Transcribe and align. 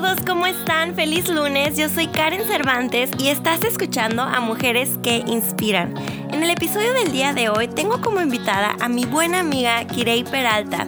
todos, 0.00 0.18
¿cómo 0.26 0.46
están? 0.46 0.94
Feliz 0.94 1.26
lunes, 1.30 1.78
yo 1.78 1.88
soy 1.88 2.08
Karen 2.08 2.46
Cervantes 2.46 3.08
y 3.18 3.28
estás 3.28 3.64
escuchando 3.64 4.20
a 4.20 4.40
Mujeres 4.40 4.90
que 5.02 5.24
Inspiran. 5.26 5.94
En 6.34 6.42
el 6.42 6.50
episodio 6.50 6.92
del 6.92 7.12
día 7.12 7.32
de 7.32 7.48
hoy 7.48 7.66
tengo 7.66 8.02
como 8.02 8.20
invitada 8.20 8.76
a 8.78 8.90
mi 8.90 9.06
buena 9.06 9.40
amiga 9.40 9.86
Kirei 9.86 10.22
Peralta. 10.22 10.86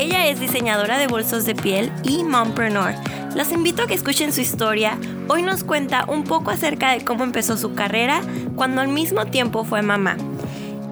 Ella 0.00 0.26
es 0.26 0.40
diseñadora 0.40 0.98
de 0.98 1.06
bolsos 1.06 1.44
de 1.44 1.54
piel 1.54 1.92
y 2.02 2.24
mompreneur. 2.24 2.94
Los 3.36 3.52
invito 3.52 3.84
a 3.84 3.86
que 3.86 3.94
escuchen 3.94 4.32
su 4.32 4.40
historia. 4.40 4.98
Hoy 5.28 5.42
nos 5.42 5.62
cuenta 5.62 6.04
un 6.08 6.24
poco 6.24 6.50
acerca 6.50 6.90
de 6.90 7.04
cómo 7.04 7.22
empezó 7.22 7.56
su 7.56 7.74
carrera 7.74 8.22
cuando 8.56 8.80
al 8.80 8.88
mismo 8.88 9.26
tiempo 9.26 9.62
fue 9.62 9.82
mamá. 9.82 10.16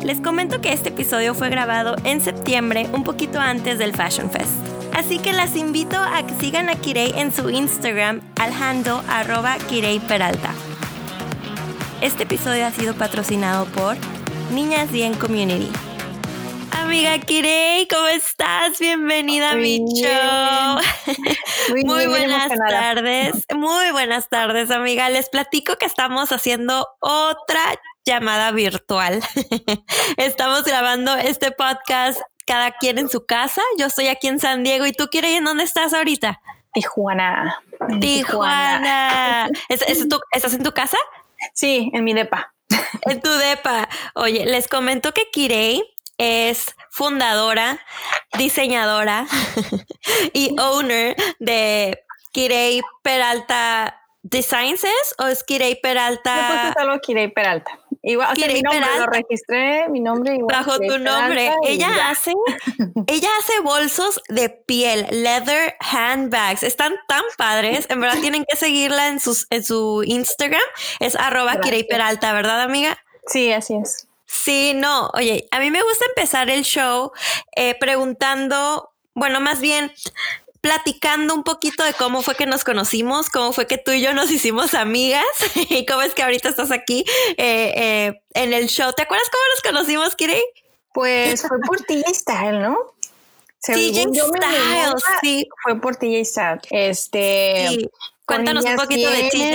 Les 0.04 0.20
comento 0.20 0.60
que 0.60 0.72
este 0.72 0.90
episodio 0.90 1.34
fue 1.34 1.48
grabado 1.48 1.96
en 2.04 2.20
septiembre, 2.20 2.86
un 2.92 3.02
poquito 3.02 3.40
antes 3.40 3.80
del 3.80 3.92
Fashion 3.92 4.30
Fest. 4.30 4.65
Así 4.96 5.18
que 5.18 5.34
las 5.34 5.56
invito 5.56 5.98
a 5.98 6.26
que 6.26 6.32
sigan 6.40 6.70
a 6.70 6.74
Kirei 6.74 7.12
en 7.18 7.30
su 7.30 7.50
Instagram 7.50 8.22
al 8.40 8.50
handle 8.50 9.02
arroba 9.10 9.58
Kirei 9.68 10.00
Peralta. 10.00 10.54
Este 12.00 12.22
episodio 12.22 12.64
ha 12.64 12.70
sido 12.70 12.94
patrocinado 12.94 13.66
por 13.66 13.94
Niñas 14.52 14.90
Bien 14.90 15.12
Community. 15.12 15.70
Amiga 16.72 17.18
Kirei, 17.18 17.86
¿cómo 17.88 18.06
estás? 18.06 18.78
Bienvenida 18.78 19.50
a 19.50 19.56
mi 19.56 19.84
show. 19.84 20.80
Muy, 21.68 21.84
muy 21.84 22.06
buenas 22.06 22.50
tardes. 22.70 23.34
Muy 23.54 23.90
buenas 23.92 24.30
tardes, 24.30 24.70
amiga. 24.70 25.10
Les 25.10 25.28
platico 25.28 25.76
que 25.76 25.84
estamos 25.84 26.32
haciendo 26.32 26.88
otra 27.00 27.78
llamada 28.06 28.50
virtual. 28.50 29.20
estamos 30.16 30.64
grabando 30.64 31.14
este 31.16 31.50
podcast 31.50 32.18
cada 32.46 32.72
quien 32.72 32.98
en 32.98 33.08
su 33.08 33.26
casa. 33.26 33.62
Yo 33.78 33.86
estoy 33.86 34.08
aquí 34.08 34.28
en 34.28 34.40
San 34.40 34.62
Diego 34.62 34.86
y 34.86 34.92
tú 34.92 35.08
ir 35.12 35.24
en 35.24 35.44
dónde 35.44 35.64
estás 35.64 35.92
ahorita. 35.92 36.40
Tijuana. 36.72 37.62
Tijuana. 38.00 39.48
¿Estás 39.68 40.54
en 40.54 40.62
tu 40.62 40.72
casa? 40.72 40.98
Sí, 41.52 41.90
en 41.92 42.04
mi 42.04 42.14
depa. 42.14 42.52
En 43.02 43.20
tu 43.20 43.30
depa. 43.30 43.88
Oye, 44.14 44.46
les 44.46 44.68
comento 44.68 45.12
que 45.12 45.30
Kirei 45.30 45.82
es 46.18 46.74
fundadora, 46.90 47.78
diseñadora 48.38 49.26
y 50.32 50.56
owner 50.58 51.14
de 51.38 51.98
Kirei 52.32 52.80
Peralta 53.02 54.00
Designs 54.22 54.82
o 55.18 55.26
es 55.26 55.44
Kirei 55.44 55.80
Peralta? 55.80 56.72
Yo 56.74 56.80
solo 56.80 57.00
Kirei 57.00 57.28
Peralta. 57.28 57.78
Igual, 58.08 58.36
mi 58.36 58.62
nombre, 58.62 58.86
lo 59.00 59.06
registré, 59.06 59.88
mi 59.88 60.00
nombre 60.00 60.36
igual. 60.36 60.56
Bajo 60.56 60.78
tu 60.78 60.96
nombre. 60.96 61.52
Ella 61.64 62.08
hace, 62.08 62.32
ella 63.08 63.28
hace 63.40 63.58
bolsos 63.64 64.22
de 64.28 64.48
piel, 64.48 65.08
leather 65.10 65.74
handbags. 65.80 66.62
Están 66.62 66.94
tan 67.08 67.24
padres. 67.36 67.86
En 67.90 68.00
verdad 68.00 68.20
tienen 68.20 68.44
que 68.48 68.56
seguirla 68.56 69.08
en, 69.08 69.18
sus, 69.18 69.48
en 69.50 69.64
su 69.64 70.04
Instagram. 70.06 70.62
Es 71.00 71.16
arroba 71.16 71.60
Kirei 71.60 71.82
Peralta, 71.82 72.32
¿verdad, 72.32 72.60
amiga? 72.60 72.96
Sí, 73.26 73.50
así 73.52 73.74
es. 73.74 74.06
Sí, 74.24 74.72
no. 74.72 75.10
Oye, 75.14 75.48
a 75.50 75.58
mí 75.58 75.72
me 75.72 75.82
gusta 75.82 76.04
empezar 76.06 76.48
el 76.48 76.62
show 76.62 77.10
eh, 77.56 77.74
preguntando, 77.80 78.92
bueno, 79.14 79.40
más 79.40 79.60
bien 79.60 79.90
platicando 80.60 81.34
un 81.34 81.42
poquito 81.42 81.84
de 81.84 81.92
cómo 81.94 82.22
fue 82.22 82.34
que 82.34 82.46
nos 82.46 82.64
conocimos, 82.64 83.30
cómo 83.30 83.52
fue 83.52 83.66
que 83.66 83.78
tú 83.78 83.92
y 83.92 84.00
yo 84.00 84.14
nos 84.14 84.30
hicimos 84.30 84.74
amigas 84.74 85.24
y 85.70 85.86
cómo 85.86 86.02
es 86.02 86.14
que 86.14 86.22
ahorita 86.22 86.48
estás 86.48 86.70
aquí 86.70 87.04
eh, 87.36 87.72
eh, 87.76 88.20
en 88.34 88.52
el 88.52 88.68
show. 88.68 88.92
¿Te 88.92 89.02
acuerdas 89.02 89.28
cómo 89.30 89.44
nos 89.50 89.62
conocimos, 89.62 90.16
Kiri? 90.16 90.42
Pues 90.92 91.42
fue 91.46 91.58
por 91.66 91.78
TJ 91.82 92.14
Style, 92.14 92.60
¿no? 92.60 92.76
TJ 93.60 94.12
Style, 94.14 94.94
sí. 95.20 95.46
Fue 95.62 95.80
por 95.80 95.96
TJ 95.96 96.24
Style. 96.24 96.60
Este. 96.70 97.88
Cuéntanos 98.24 98.64
un 98.64 98.76
poquito 98.76 99.10
de 99.10 99.28
TJ. 99.30 99.54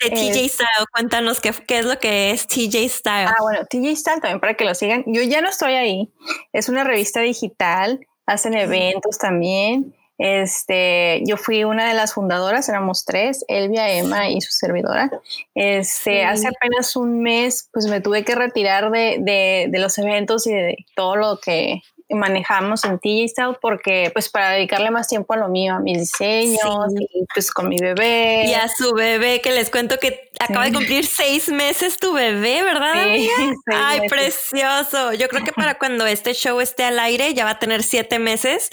De 0.00 0.10
TJ 0.10 0.48
Style, 0.48 0.86
cuéntanos 0.92 1.40
qué, 1.40 1.52
qué, 1.66 1.80
es 1.80 1.84
lo 1.84 1.98
que 1.98 2.30
es 2.30 2.46
TJ 2.46 2.88
Style. 2.88 3.26
Ah, 3.26 3.34
bueno, 3.40 3.66
TJ 3.68 3.96
Style 3.96 4.20
también 4.20 4.38
para 4.38 4.54
que 4.54 4.64
lo 4.64 4.74
sigan. 4.76 5.02
Yo 5.06 5.22
ya 5.22 5.40
no 5.40 5.48
estoy 5.48 5.72
ahí. 5.72 6.12
Es 6.52 6.68
una 6.68 6.84
revista 6.84 7.20
digital, 7.20 8.06
hacen 8.24 8.54
eventos 8.54 9.18
también. 9.18 9.96
Este, 10.18 11.22
yo 11.24 11.36
fui 11.36 11.62
una 11.62 11.86
de 11.86 11.94
las 11.94 12.14
fundadoras, 12.14 12.68
éramos 12.68 13.04
tres, 13.04 13.44
Elvia, 13.46 13.88
Emma 13.92 14.28
y 14.28 14.40
su 14.40 14.50
servidora. 14.50 15.10
Este, 15.54 16.24
hace 16.24 16.48
apenas 16.48 16.96
un 16.96 17.22
mes, 17.22 17.68
pues 17.72 17.86
me 17.86 18.00
tuve 18.00 18.24
que 18.24 18.34
retirar 18.34 18.90
de, 18.90 19.68
de, 19.70 19.78
los 19.78 19.96
eventos 19.98 20.48
y 20.48 20.52
de 20.52 20.76
todo 20.96 21.14
lo 21.14 21.38
que 21.38 21.82
manejamos 22.10 22.84
en 22.84 22.98
TJ 22.98 23.28
Style 23.28 23.58
porque 23.60 24.10
pues 24.12 24.30
para 24.30 24.52
dedicarle 24.52 24.90
más 24.90 25.08
tiempo 25.08 25.34
a 25.34 25.36
lo 25.36 25.48
mío, 25.48 25.74
a 25.74 25.78
mis 25.78 25.98
diseños 25.98 26.92
y 26.98 27.24
pues 27.32 27.52
con 27.52 27.68
mi 27.68 27.76
bebé. 27.78 28.44
Y 28.46 28.54
a 28.54 28.66
su 28.68 28.94
bebé, 28.94 29.40
que 29.40 29.52
les 29.52 29.70
cuento 29.70 29.98
que 29.98 30.30
acaba 30.40 30.64
de 30.64 30.72
cumplir 30.72 31.06
seis 31.06 31.48
meses 31.48 31.98
tu 31.98 32.12
bebé, 32.12 32.62
¿verdad? 32.62 33.04
Sí, 33.04 33.30
Ay, 33.66 34.08
precioso. 34.08 35.12
Yo 35.12 35.28
creo 35.28 35.44
que 35.44 35.52
para 35.52 35.78
cuando 35.78 36.06
este 36.06 36.32
show 36.32 36.60
esté 36.60 36.84
al 36.84 36.98
aire 36.98 37.34
ya 37.34 37.44
va 37.44 37.50
a 37.50 37.58
tener 37.58 37.82
siete 37.82 38.18
meses. 38.18 38.70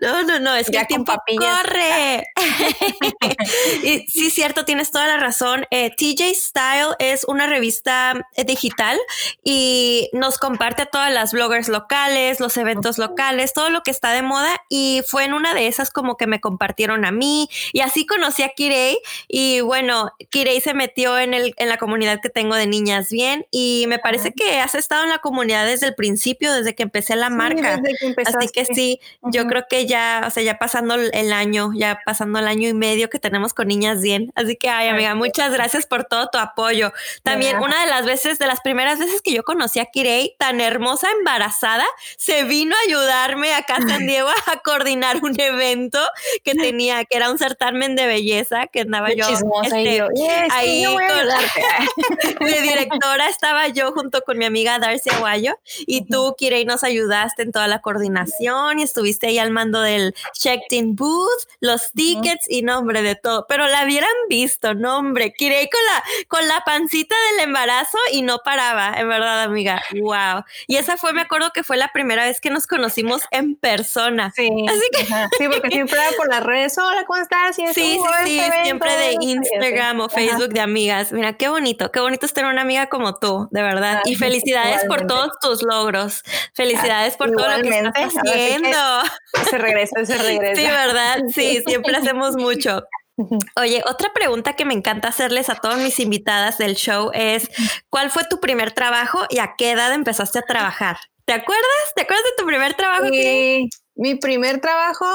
No, 0.00 0.22
no, 0.22 0.38
no, 0.38 0.54
es 0.54 0.70
que 0.70 0.78
el 0.78 0.86
tiempo 0.86 1.12
corre. 1.38 2.24
y, 3.82 4.06
sí, 4.08 4.30
cierto, 4.30 4.64
tienes 4.64 4.90
toda 4.90 5.06
la 5.06 5.16
razón. 5.16 5.66
Eh, 5.70 5.90
TJ 5.90 6.34
Style 6.34 6.94
es 6.98 7.24
una 7.24 7.46
revista 7.46 8.14
eh, 8.36 8.44
digital 8.44 8.98
y 9.44 10.10
nos 10.12 10.38
comparte 10.38 10.82
a 10.82 10.86
todas 10.86 11.12
las 11.12 11.32
bloggers 11.32 11.68
locales, 11.68 12.40
los 12.40 12.56
eventos 12.56 12.98
locales, 12.98 13.52
todo 13.52 13.70
lo 13.70 13.82
que 13.82 13.90
está 13.90 14.12
de 14.12 14.22
moda. 14.22 14.50
Y 14.68 15.02
fue 15.06 15.24
en 15.24 15.34
una 15.34 15.54
de 15.54 15.66
esas 15.66 15.90
como 15.90 16.16
que 16.16 16.26
me 16.26 16.40
compartieron 16.40 17.04
a 17.04 17.12
mí 17.12 17.48
y 17.72 17.80
así 17.80 18.06
conocí 18.06 18.42
a 18.42 18.50
Kirei. 18.50 18.98
Y 19.28 19.60
bueno, 19.60 20.12
Kirei 20.30 20.60
se 20.60 20.74
metió 20.74 21.18
en, 21.18 21.34
el, 21.34 21.54
en 21.56 21.68
la 21.68 21.78
comunidad 21.78 22.20
que 22.20 22.28
tengo 22.28 22.54
de 22.54 22.66
niñas 22.66 23.10
bien 23.10 23.46
y 23.50 23.86
me 23.88 23.98
parece 23.98 24.32
que 24.32 24.60
has 24.60 24.74
estado 24.74 25.04
en 25.04 25.10
la 25.10 25.18
comunidad 25.18 25.66
desde 25.66 25.86
el 25.86 25.94
principio, 25.94 26.52
desde 26.52 26.74
que 26.74 26.82
empecé 26.82 27.16
la 27.16 27.30
marca. 27.30 27.80
Así 28.26 28.48
que 28.52 28.64
sí, 28.64 29.00
yo 29.32 29.46
creo 29.46 29.64
que 29.68 29.86
ya, 29.86 30.24
o 30.26 30.30
sea, 30.30 30.42
ya 30.42 30.58
pasando 30.58 30.94
el 30.94 31.32
año, 31.32 31.70
ya 31.74 32.00
pasando 32.04 32.38
el 32.38 32.46
año 32.46 32.68
y 32.68 32.74
medio 32.74 33.10
que 33.10 33.18
tenemos 33.18 33.54
con 33.54 33.68
Niñas 33.68 34.00
Bien. 34.00 34.32
Así 34.34 34.56
que, 34.56 34.68
ay, 34.68 34.88
amiga, 34.88 35.14
muchas 35.14 35.52
gracias 35.52 35.86
por 35.86 36.04
todo 36.04 36.28
tu 36.28 36.38
apoyo. 36.38 36.92
También 37.22 37.58
una 37.58 37.84
de 37.84 37.90
las 37.90 38.04
veces, 38.04 38.38
de 38.38 38.46
las 38.46 38.60
primeras 38.60 38.98
veces 38.98 39.22
que 39.22 39.32
yo 39.32 39.42
conocí 39.42 39.80
a 39.80 39.86
Kirei, 39.86 40.36
tan 40.38 40.60
hermosa, 40.60 41.08
embarazada, 41.18 41.84
se 42.16 42.44
vino 42.44 42.74
a 42.76 42.86
ayudarme 42.86 43.54
acá 43.54 43.76
a 43.76 43.88
San 43.88 44.06
Diego 44.06 44.28
a 44.46 44.56
coordinar 44.58 45.18
un 45.22 45.38
evento 45.40 45.98
que 46.44 46.54
tenía, 46.54 47.04
que 47.04 47.16
era 47.16 47.30
un 47.30 47.38
certamen 47.38 47.96
de 47.96 48.06
belleza, 48.06 48.66
que 48.66 48.80
andaba 48.80 49.12
yo 49.12 49.26
este, 49.28 50.02
ahí 50.50 50.84
con, 50.84 52.46
de 52.46 52.60
directora, 52.62 53.28
estaba 53.28 53.68
yo 53.68 53.92
junto 53.92 54.22
con 54.22 54.38
mi 54.38 54.44
amiga 54.44 54.78
Darcy 54.78 55.10
Aguayo 55.10 55.58
y 55.86 56.06
tú, 56.06 56.34
Kirei, 56.36 56.64
nos 56.64 56.84
ayudaste 56.84 57.42
en 57.42 57.52
toda 57.52 57.68
la 57.68 57.80
coordinación 57.80 58.78
y 58.78 58.82
estuviste 58.82 59.11
ahí 59.26 59.38
al 59.38 59.50
mando 59.50 59.80
del 59.80 60.14
checked-in 60.32 60.96
booth, 60.96 61.48
los 61.60 61.92
tickets 61.92 62.46
y 62.48 62.62
nombre 62.62 63.02
de 63.02 63.14
todo. 63.14 63.46
Pero 63.48 63.66
la 63.66 63.84
hubieran 63.84 64.10
visto, 64.28 64.74
nombre. 64.74 65.32
Kirei 65.32 65.68
con 65.68 65.80
la, 65.86 66.04
con 66.28 66.48
la 66.48 66.62
pancita 66.64 67.14
del 67.30 67.48
embarazo 67.48 67.98
y 68.12 68.22
no 68.22 68.38
paraba, 68.38 68.94
en 68.96 69.08
verdad, 69.08 69.42
amiga. 69.42 69.82
Wow. 70.00 70.44
Y 70.66 70.76
esa 70.76 70.96
fue, 70.96 71.12
me 71.12 71.22
acuerdo 71.22 71.50
que 71.52 71.62
fue 71.62 71.76
la 71.76 71.88
primera 71.88 72.24
vez 72.24 72.40
que 72.40 72.50
nos 72.50 72.66
conocimos 72.66 73.22
en 73.30 73.56
persona. 73.56 74.32
Sí. 74.34 74.48
Así 74.68 74.82
que. 74.92 75.04
Sí, 75.38 75.48
porque 75.48 75.70
siempre 75.70 75.98
era 75.98 76.16
por 76.16 76.28
las 76.28 76.42
redes. 76.42 76.76
Hola, 76.78 77.04
¿cómo 77.04 77.20
estás? 77.20 77.56
sí, 77.56 77.64
sí, 77.74 77.98
sí, 78.24 78.40
siempre 78.64 78.96
de 78.96 79.16
Instagram 79.20 80.00
o 80.00 80.08
Facebook 80.08 80.50
de 80.50 80.60
amigas. 80.60 81.12
Mira, 81.12 81.34
qué 81.34 81.48
bonito, 81.48 81.90
qué 81.90 82.00
bonito 82.00 82.26
es 82.26 82.32
tener 82.32 82.50
una 82.50 82.62
amiga 82.62 82.88
como 82.88 83.14
tú, 83.16 83.48
de 83.50 83.62
verdad. 83.62 84.02
y 84.04 84.14
felicidades 84.16 84.84
por 84.84 85.06
todos 85.06 85.30
tus 85.40 85.62
logros. 85.62 86.22
Felicidades 86.54 87.16
por 87.16 87.30
todo 87.32 87.48
lo 87.48 87.62
que 87.62 87.68
estás 87.68 88.14
haciendo. 88.14 88.78
Se 89.50 89.58
regresa, 89.58 90.04
se 90.04 90.18
regresa. 90.18 90.60
Sí, 90.60 90.66
¿verdad? 90.66 91.18
Sí, 91.34 91.62
siempre 91.66 91.96
hacemos 91.96 92.36
mucho. 92.36 92.82
Oye, 93.56 93.82
otra 93.86 94.12
pregunta 94.12 94.54
que 94.54 94.64
me 94.64 94.74
encanta 94.74 95.08
hacerles 95.08 95.50
a 95.50 95.56
todas 95.56 95.78
mis 95.78 96.00
invitadas 96.00 96.58
del 96.58 96.74
show 96.74 97.10
es, 97.14 97.50
¿cuál 97.90 98.10
fue 98.10 98.24
tu 98.24 98.40
primer 98.40 98.72
trabajo 98.72 99.26
y 99.28 99.38
a 99.38 99.54
qué 99.56 99.72
edad 99.72 99.92
empezaste 99.92 100.38
a 100.38 100.42
trabajar? 100.42 100.98
¿Te 101.24 101.34
acuerdas? 101.34 101.92
¿Te 101.94 102.02
acuerdas 102.02 102.24
de 102.24 102.42
tu 102.42 102.46
primer 102.46 102.74
trabajo? 102.74 103.06
Sí, 103.10 103.68
mi 103.94 104.14
primer 104.16 104.60
trabajo 104.60 105.06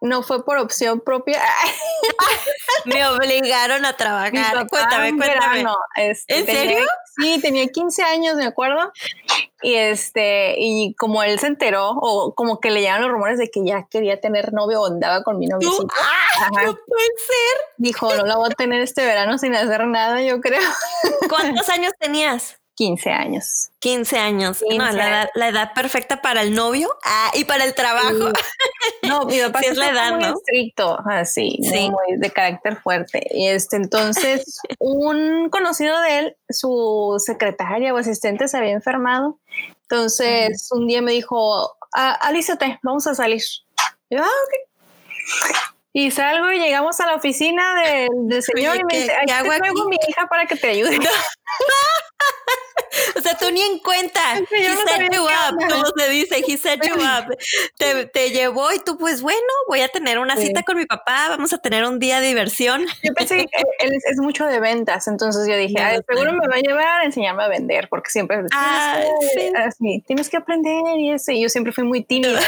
no 0.00 0.22
fue 0.22 0.44
por 0.44 0.58
opción 0.58 1.00
propia. 1.00 1.42
Me 2.84 3.06
obligaron 3.06 3.84
a 3.84 3.96
trabajar. 3.96 4.66
Cuéntame, 4.68 5.16
cuéntame. 5.16 5.64
Este, 5.96 6.38
¿En 6.38 6.46
serio? 6.46 6.86
Sí, 7.20 7.40
tenía 7.40 7.66
15 7.66 8.02
años, 8.04 8.36
me 8.36 8.46
acuerdo. 8.46 8.92
Y 9.60 9.74
este, 9.74 10.54
y 10.56 10.94
como 10.94 11.22
él 11.24 11.38
se 11.40 11.48
enteró, 11.48 11.90
o 11.90 12.32
como 12.34 12.60
que 12.60 12.70
le 12.70 12.80
llegaron 12.80 13.02
los 13.02 13.10
rumores 13.10 13.38
de 13.38 13.50
que 13.50 13.64
ya 13.64 13.88
quería 13.90 14.20
tener 14.20 14.52
novio 14.52 14.82
o 14.82 14.86
andaba 14.86 15.24
con 15.24 15.38
mi 15.38 15.46
novio. 15.46 15.68
¡Ah! 15.92 16.48
No 16.52 16.78
puede 16.86 17.06
ser. 17.16 17.60
Dijo, 17.76 18.14
no 18.14 18.24
la 18.24 18.36
voy 18.36 18.50
a 18.50 18.54
tener 18.54 18.80
este 18.82 19.04
verano 19.04 19.36
sin 19.38 19.54
hacer 19.56 19.84
nada, 19.86 20.22
yo 20.22 20.40
creo. 20.40 20.62
¿Cuántos 21.28 21.68
años 21.70 21.92
tenías? 21.98 22.60
15 22.78 23.10
años. 23.10 23.70
15 23.80 24.18
años. 24.18 24.64
no, 24.70 24.92
la 24.92 25.48
edad, 25.48 25.72
perfecta 25.74 26.22
para 26.22 26.42
el 26.42 26.54
novio 26.54 26.88
ah, 27.04 27.32
y 27.34 27.44
para 27.44 27.64
el 27.64 27.74
trabajo. 27.74 28.32
No, 29.02 29.24
mi 29.24 29.40
papá 29.40 29.60
es 29.60 29.76
la 29.76 29.88
edad, 29.88 30.14
muy 30.16 30.24
estricto, 30.24 30.98
así, 31.06 31.58
muy 31.60 32.18
de 32.18 32.30
carácter 32.30 32.76
fuerte. 32.76 33.26
Y 33.30 33.48
este, 33.48 33.76
entonces, 33.76 34.60
un 34.78 35.48
conocido 35.48 35.98
de 36.02 36.18
él, 36.18 36.36
su 36.50 37.16
secretaria 37.18 37.94
o 37.94 37.96
asistente 37.96 38.48
se 38.48 38.58
había 38.58 38.72
enfermado. 38.72 39.40
Entonces, 39.82 40.68
un 40.72 40.86
día 40.86 41.00
me 41.00 41.12
dijo, 41.12 41.74
ah, 41.94 42.12
alízate, 42.20 42.78
vamos 42.82 43.06
a 43.06 43.14
salir. 43.14 43.42
Yo, 44.10 44.22
ah, 44.22 44.26
ok. 44.26 45.64
Y 45.94 46.10
salgo 46.10 46.52
y 46.52 46.60
llegamos 46.60 47.00
a 47.00 47.06
la 47.06 47.14
oficina 47.14 47.74
del, 47.82 48.42
señor 48.42 48.76
y 48.76 48.84
me 48.84 49.00
dice, 49.00 49.12
te 49.26 49.32
traigo 49.32 49.88
mi 49.88 49.96
hija 50.06 50.26
para 50.28 50.44
que 50.44 50.56
te 50.56 50.68
ayude. 50.68 50.98
o 53.16 53.20
sea, 53.20 53.36
tú 53.36 53.50
ni 53.50 53.60
en 53.60 53.78
cuenta. 53.78 54.20
he 54.38 54.76
set 54.76 55.12
you 55.12 55.22
up, 55.22 55.56
como 55.68 55.84
se 55.96 56.10
dice, 56.10 56.42
he 56.46 56.56
set 56.56 56.80
you 56.86 56.94
up. 56.94 57.36
Te, 57.76 58.06
te, 58.06 58.30
llevó 58.30 58.72
y 58.72 58.78
tú, 58.78 58.98
pues 58.98 59.22
bueno, 59.22 59.40
voy 59.68 59.80
a 59.80 59.88
tener 59.88 60.18
una 60.18 60.36
cita 60.36 60.62
con 60.62 60.76
mi 60.76 60.86
papá, 60.86 61.28
vamos 61.28 61.52
a 61.52 61.58
tener 61.58 61.84
un 61.84 61.98
día 61.98 62.20
de 62.20 62.28
diversión. 62.28 62.84
Yo 63.02 63.12
pensé 63.14 63.46
que 63.46 63.46
él 63.80 63.92
es, 63.92 64.18
mucho 64.18 64.46
de 64.46 64.60
ventas, 64.60 65.08
entonces 65.08 65.46
yo 65.48 65.56
dije, 65.56 65.76
seguro 66.08 66.32
me 66.32 66.48
va 66.48 66.56
a 66.56 66.60
llevar 66.60 67.00
a 67.00 67.04
enseñarme 67.04 67.44
a 67.44 67.48
vender, 67.48 67.88
porque 67.88 68.10
siempre 68.10 68.42
ah, 68.52 69.00
sí. 69.78 70.02
tienes 70.06 70.28
que 70.28 70.36
aprender 70.36 70.98
y 70.98 71.12
eso. 71.12 71.32
Y 71.32 71.42
yo 71.42 71.48
siempre 71.48 71.72
fui 71.72 71.84
muy 71.84 72.02
tímida, 72.02 72.40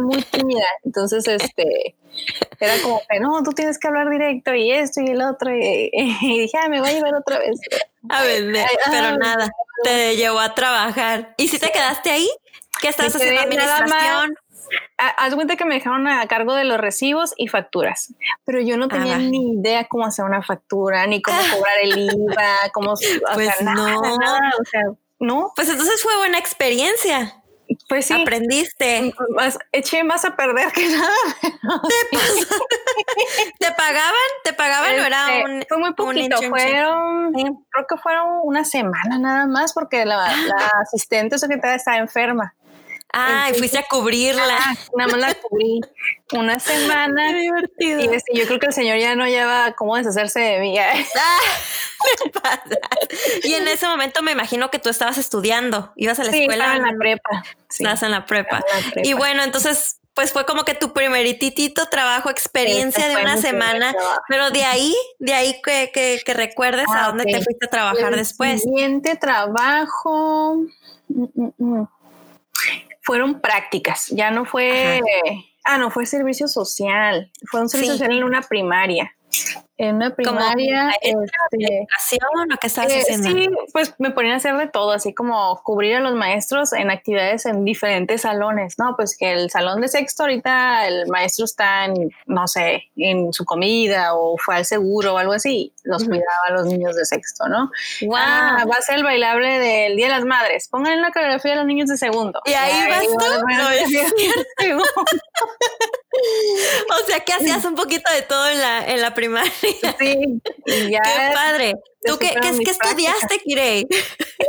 muy 0.00 0.22
tímida. 0.22 0.64
Entonces, 0.84 1.26
este 1.26 1.96
era 2.60 2.74
como 2.82 3.00
que 3.08 3.20
no, 3.20 3.42
tú 3.42 3.52
tienes 3.52 3.78
que 3.78 3.88
hablar 3.88 4.08
directo 4.10 4.54
y 4.54 4.72
esto 4.72 5.00
y 5.00 5.10
el 5.10 5.22
otro. 5.22 5.54
Y, 5.54 5.90
dije, 6.20 6.58
me 6.68 6.80
voy 6.80 6.90
a 6.90 6.92
llevar 6.92 7.14
otra 7.14 7.38
vez. 7.38 7.58
A 8.08 8.22
vender, 8.22 8.66
pero 8.90 9.16
nada, 9.18 9.50
te 9.82 10.16
llevó 10.16 10.40
a 10.40 10.54
trabajar. 10.54 11.34
¿Y 11.36 11.48
si 11.48 11.58
te 11.58 11.70
quedaste 11.70 12.10
ahí? 12.10 12.28
¿Qué 12.80 12.88
estás 12.88 13.14
haciendo 13.14 13.40
administración? 13.40 14.36
Haz 14.98 15.34
cuenta 15.34 15.56
que 15.56 15.64
me 15.64 15.74
dejaron 15.74 16.08
a 16.08 16.26
cargo 16.26 16.54
de 16.54 16.64
los 16.64 16.78
recibos 16.78 17.34
y 17.36 17.46
facturas, 17.48 18.12
pero 18.44 18.60
yo 18.60 18.76
no 18.76 18.88
tenía 18.88 19.16
ni 19.18 19.52
idea 19.52 19.86
cómo 19.86 20.04
hacer 20.06 20.24
una 20.24 20.42
factura, 20.42 21.06
ni 21.06 21.22
cómo 21.22 21.38
cobrar 21.56 21.74
el 21.82 22.10
IVA, 22.10 22.70
cómo, 22.72 22.94
pues 23.34 23.60
no. 23.60 24.00
o 24.00 24.64
sea, 24.70 24.82
no. 25.20 25.52
Pues 25.54 25.68
entonces 25.68 26.02
fue 26.02 26.16
buena 26.16 26.38
experiencia. 26.38 27.42
Pues 27.88 28.06
sí. 28.06 28.14
Aprendiste. 28.14 29.12
Más, 29.30 29.58
eché 29.72 30.04
más 30.04 30.24
a 30.24 30.36
perder 30.36 30.72
que 30.72 30.88
nada. 30.88 31.12
¿Te, 33.58 33.70
pagaban? 33.72 34.12
¿Te 34.44 34.52
pagaban 34.52 34.98
o 34.98 35.04
era 35.04 35.38
este, 35.38 35.50
un.? 35.50 35.64
Fue 35.68 35.78
muy 35.78 35.94
poquito. 35.94 36.36
Fueron. 36.48 37.32
Creo 37.32 37.86
que 37.88 37.96
fueron 37.96 38.40
una 38.42 38.64
semana 38.64 39.18
nada 39.18 39.46
más 39.46 39.72
porque 39.72 40.04
la, 40.04 40.16
la 40.16 40.70
asistente 40.82 41.38
secretaria 41.38 41.76
estaba 41.76 41.98
enferma. 41.98 42.54
Ah, 43.18 43.48
y 43.50 43.54
fuiste 43.54 43.78
a 43.78 43.84
cubrirla. 43.88 44.58
Ah, 44.60 44.74
nada 44.94 45.10
más 45.10 45.20
la 45.20 45.34
cubrí 45.34 45.80
una 46.32 46.60
semana. 46.60 47.28
Qué 47.28 47.40
divertido. 47.40 48.00
Y 48.00 48.14
este, 48.14 48.34
yo 48.34 48.46
creo 48.46 48.58
que 48.58 48.66
el 48.66 48.74
señor 48.74 48.98
ya 48.98 49.16
no 49.16 49.26
lleva 49.26 49.72
cómo 49.72 49.96
deshacerse 49.96 50.40
de 50.40 50.60
mí. 50.60 50.78
Ah, 50.78 50.94
y 53.42 53.54
en 53.54 53.66
ese 53.68 53.86
momento 53.86 54.22
me 54.22 54.32
imagino 54.32 54.70
que 54.70 54.78
tú 54.78 54.90
estabas 54.90 55.16
estudiando, 55.16 55.92
ibas 55.96 56.18
a 56.18 56.24
la 56.24 56.30
escuela. 56.30 56.74
Estaba 56.74 56.76
en 56.76 56.82
la 56.82 56.98
prepa. 56.98 57.44
Estabas 57.70 58.02
en 58.02 58.10
la 58.10 58.26
prepa. 58.26 58.62
Y 59.02 59.14
bueno, 59.14 59.42
entonces 59.42 59.98
pues 60.12 60.32
fue 60.32 60.46
como 60.46 60.64
que 60.64 60.74
tu 60.74 60.94
primeritito 60.94 61.86
trabajo, 61.86 62.30
experiencia 62.30 63.06
de 63.08 63.16
una 63.16 63.36
semana, 63.36 63.94
pero 64.28 64.50
de 64.50 64.64
ahí, 64.64 64.94
de 65.18 65.34
ahí 65.34 65.60
que, 65.62 65.90
que, 66.24 66.34
recuerdes 66.34 66.86
a 66.88 67.04
ah, 67.04 67.08
dónde 67.08 67.24
te 67.24 67.42
fuiste 67.42 67.66
a 67.66 67.68
trabajar 67.68 68.12
el 68.12 68.18
después. 68.18 68.62
Siguiente 68.62 69.16
trabajo. 69.16 70.56
Mm, 71.08 71.24
mm, 71.34 71.52
mm 71.58 71.88
fueron 73.06 73.40
prácticas, 73.40 74.08
ya 74.08 74.32
no 74.32 74.44
fue, 74.44 75.00
ah, 75.64 75.78
no 75.78 75.92
fue 75.92 76.06
servicio 76.06 76.48
social, 76.48 77.30
fue 77.48 77.60
un 77.60 77.68
servicio 77.68 77.94
social 77.94 78.12
en 78.12 78.24
una 78.24 78.42
primaria 78.42 79.16
en 79.78 79.96
una 79.96 80.14
primaria. 80.14 80.90
Este, 81.00 81.14
¿O 81.14 81.20
qué 82.60 82.66
estás 82.66 82.90
eh, 82.90 83.00
haciendo? 83.00 83.28
Sí, 83.28 83.48
pues 83.72 83.94
me 83.98 84.10
ponían 84.10 84.34
a 84.34 84.36
hacer 84.36 84.56
de 84.56 84.68
todo, 84.68 84.92
así 84.92 85.14
como 85.14 85.60
cubrir 85.62 85.96
a 85.96 86.00
los 86.00 86.14
maestros 86.14 86.72
en 86.72 86.90
actividades 86.90 87.46
en 87.46 87.64
diferentes 87.64 88.22
salones. 88.22 88.78
No, 88.78 88.94
pues 88.96 89.16
que 89.18 89.32
el 89.32 89.50
salón 89.50 89.80
de 89.80 89.88
sexto 89.88 90.24
ahorita 90.24 90.86
el 90.86 91.06
maestro 91.08 91.44
está 91.44 91.84
en, 91.84 92.10
no 92.26 92.48
sé, 92.48 92.84
en 92.96 93.32
su 93.32 93.44
comida 93.44 94.14
o 94.14 94.36
fue 94.38 94.56
al 94.56 94.64
seguro 94.64 95.14
o 95.14 95.18
algo 95.18 95.32
así. 95.32 95.72
Los 95.84 96.04
cuidaba 96.04 96.26
a 96.48 96.52
los 96.52 96.66
niños 96.66 96.96
de 96.96 97.04
sexto, 97.04 97.48
¿no? 97.48 97.70
Wow. 98.02 98.16
Ah, 98.16 98.64
va 98.68 98.76
a 98.76 98.82
ser 98.82 98.96
el 98.96 99.04
bailable 99.04 99.58
del 99.58 99.96
Día 99.96 100.06
de 100.06 100.12
las 100.12 100.24
Madres. 100.24 100.68
Pongan 100.68 100.94
en 100.94 101.02
la 101.02 101.12
coreografía 101.12 101.52
a 101.52 101.56
los 101.56 101.66
niños 101.66 101.88
de 101.88 101.96
segundo. 101.96 102.40
Y 102.44 102.54
ahí, 102.54 102.88
vas 102.88 103.06
tú. 103.06 103.16
o 106.90 107.06
sea 107.06 107.20
que 107.20 107.32
hacías 107.32 107.64
un 107.64 107.74
poquito 107.74 108.12
de 108.12 108.20
todo 108.22 108.48
en 108.48 108.60
la, 108.60 108.86
en 108.86 109.00
la 109.00 109.14
primaria. 109.14 109.52
Sí, 109.98 110.90
ya. 110.90 111.00
Qué 111.02 111.34
padre. 111.34 111.74
¿Tú 112.04 112.18
qué, 112.18 112.34
qué, 112.40 112.58
qué 112.64 112.70
estudiaste, 112.70 113.38
Kirei? 113.44 113.86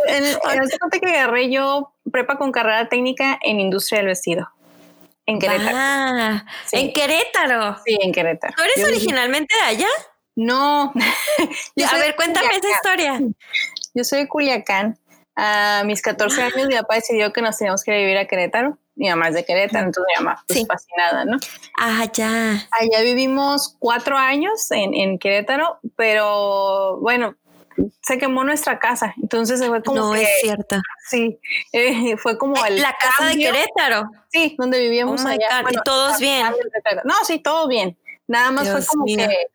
En, 0.07 0.23
en 0.25 1.01
que 1.01 1.09
agarré 1.09 1.49
yo 1.49 1.93
prepa 2.11 2.37
con 2.37 2.51
carrera 2.51 2.87
técnica 2.87 3.39
en 3.41 3.59
industria 3.59 3.99
del 3.99 4.07
vestido. 4.07 4.47
En 5.25 5.39
Querétaro. 5.39 5.77
Ah, 5.77 6.45
en 6.71 6.93
Querétaro. 6.93 7.77
Sí, 7.85 7.97
en 8.01 8.13
Querétaro. 8.13 8.53
¿Tú 8.55 8.63
eres 8.63 8.85
originalmente 8.85 9.53
de 9.55 9.61
allá? 9.61 9.87
No. 10.35 10.93
a 11.91 11.97
ver, 11.97 12.15
cuéntame 12.15 12.47
esa 12.55 12.69
historia. 12.69 13.19
Yo 13.93 14.03
soy 14.03 14.19
de 14.19 14.27
Culiacán. 14.27 14.97
A 15.35 15.83
mis 15.85 16.01
14 16.01 16.41
años 16.43 16.67
mi 16.67 16.75
papá 16.75 16.95
decidió 16.95 17.33
que 17.33 17.41
nos 17.41 17.57
teníamos 17.57 17.83
que 17.83 17.91
vivir 17.91 18.17
a 18.17 18.25
Querétaro. 18.25 18.77
Mi 18.97 19.09
mamá 19.09 19.29
es 19.29 19.35
de 19.35 19.45
Querétaro, 19.45 19.85
entonces 19.85 20.13
mi 20.17 20.25
mamá 20.25 20.44
pues, 20.47 20.65
fascinada, 20.67 21.23
¿no? 21.23 21.38
Ah, 21.79 22.05
ya. 22.11 22.67
Allá 22.71 23.01
vivimos 23.03 23.75
cuatro 23.79 24.17
años 24.17 24.69
en, 24.71 24.94
en 24.94 25.19
Querétaro, 25.19 25.79
pero 25.95 26.97
bueno, 26.97 27.35
se 28.01 28.17
quemó 28.17 28.44
nuestra 28.44 28.79
casa, 28.79 29.13
entonces 29.21 29.63
fue 29.65 29.83
como 29.83 29.99
no 29.99 30.15
es 30.15 30.27
cierto. 30.41 30.77
Sí, 31.09 31.39
eh, 31.71 32.17
fue 32.17 32.38
como 32.38 32.63
el 32.65 32.81
la 32.81 32.95
casa 32.99 33.29
de 33.29 33.38
Querétaro. 33.38 34.09
Sí, 34.29 34.55
donde 34.57 34.79
vivíamos 34.79 35.23
oh 35.23 35.27
allá. 35.27 35.63
¿Y 35.69 35.75
todos 35.83 36.17
bien? 36.19 36.47
No, 37.03 37.13
sí, 37.23 37.39
todo 37.39 37.67
bien. 37.67 37.97
Nada 38.27 38.51
más 38.51 38.69
fue 38.69 38.85
como 38.85 39.05
que 39.05 39.47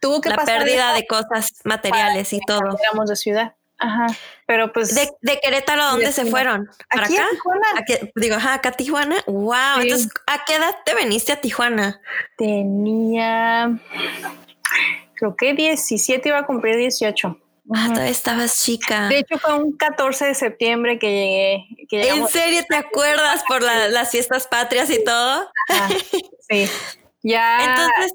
tuvo 0.00 0.20
que 0.20 0.30
la 0.30 0.38
pérdida 0.38 0.94
de 0.94 1.06
cosas 1.06 1.52
materiales 1.64 2.32
y 2.32 2.40
todo. 2.40 2.60
Éramos 2.82 3.08
de 3.08 3.16
ciudad. 3.16 3.54
Ajá, 3.80 4.06
pero 4.46 4.72
pues... 4.72 4.94
¿De, 4.94 5.40
Querétaro 5.40 5.82
a 5.82 5.90
dónde 5.92 6.12
se 6.12 6.26
fueron? 6.26 6.68
¿Para 6.90 7.06
acá? 7.06 7.26
Tijuana. 7.30 7.66
digo, 8.14 8.36
ajá, 8.36 8.54
acá 8.54 8.68
a 8.68 8.72
Tijuana. 8.72 9.16
Wow, 9.26 9.80
entonces, 9.80 10.10
¿a 10.26 10.44
qué 10.44 10.56
edad 10.56 10.76
te 10.84 10.94
viniste 10.94 11.32
a 11.32 11.40
Tijuana? 11.40 12.00
Tenía, 12.36 13.70
creo 15.14 15.34
que 15.34 15.54
17, 15.54 16.28
iba 16.28 16.38
a 16.38 16.46
cumplir 16.46 16.76
18. 16.76 17.40
Ah, 17.72 17.86
todavía 17.88 18.10
estabas 18.10 18.60
chica. 18.62 19.08
De 19.08 19.20
hecho, 19.20 19.38
fue 19.38 19.54
un 19.56 19.76
14 19.76 20.26
de 20.26 20.34
septiembre 20.34 20.98
que 20.98 21.66
llegué. 21.88 22.08
¿En 22.10 22.26
serio 22.28 22.62
te 22.68 22.76
acuerdas 22.76 23.44
por 23.46 23.62
las 23.62 24.10
fiestas 24.10 24.46
patrias 24.48 24.90
y 24.90 25.02
todo? 25.04 25.48
sí. 26.48 26.68
Ya. 27.22 27.64
Entonces, 27.64 28.12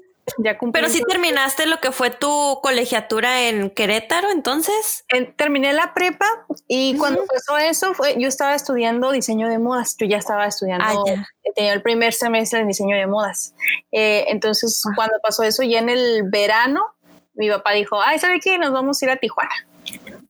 pero 0.72 0.88
sí 0.88 1.02
terminaste 1.08 1.66
lo 1.66 1.78
que 1.80 1.92
fue 1.92 2.10
tu 2.10 2.58
colegiatura 2.62 3.42
en 3.48 3.70
Querétaro, 3.70 4.30
entonces. 4.30 5.04
terminé 5.36 5.72
la 5.72 5.94
prepa 5.94 6.26
y 6.66 6.96
cuando 6.96 7.22
empezó 7.22 7.56
eso, 7.58 7.94
fue, 7.94 8.16
yo 8.18 8.28
estaba 8.28 8.54
estudiando 8.54 9.12
diseño 9.12 9.48
de 9.48 9.58
modas. 9.58 9.96
Yo 9.98 10.06
ya 10.06 10.16
estaba 10.16 10.46
estudiando, 10.46 10.84
ah, 10.86 11.26
tenía 11.54 11.72
el 11.72 11.82
primer 11.82 12.12
semestre 12.12 12.60
de 12.60 12.66
diseño 12.66 12.96
de 12.96 13.06
modas. 13.06 13.54
Eh, 13.92 14.24
entonces, 14.28 14.82
ah. 14.86 14.92
cuando 14.96 15.14
pasó 15.22 15.42
eso, 15.42 15.62
ya 15.62 15.78
en 15.78 15.88
el 15.88 16.24
verano, 16.24 16.84
mi 17.34 17.48
papá 17.48 17.72
dijo, 17.72 18.00
ay, 18.02 18.18
¿sabe 18.18 18.40
qué? 18.40 18.58
Nos 18.58 18.72
vamos 18.72 19.00
a 19.00 19.04
ir 19.04 19.10
a 19.10 19.16
Tijuana. 19.16 19.54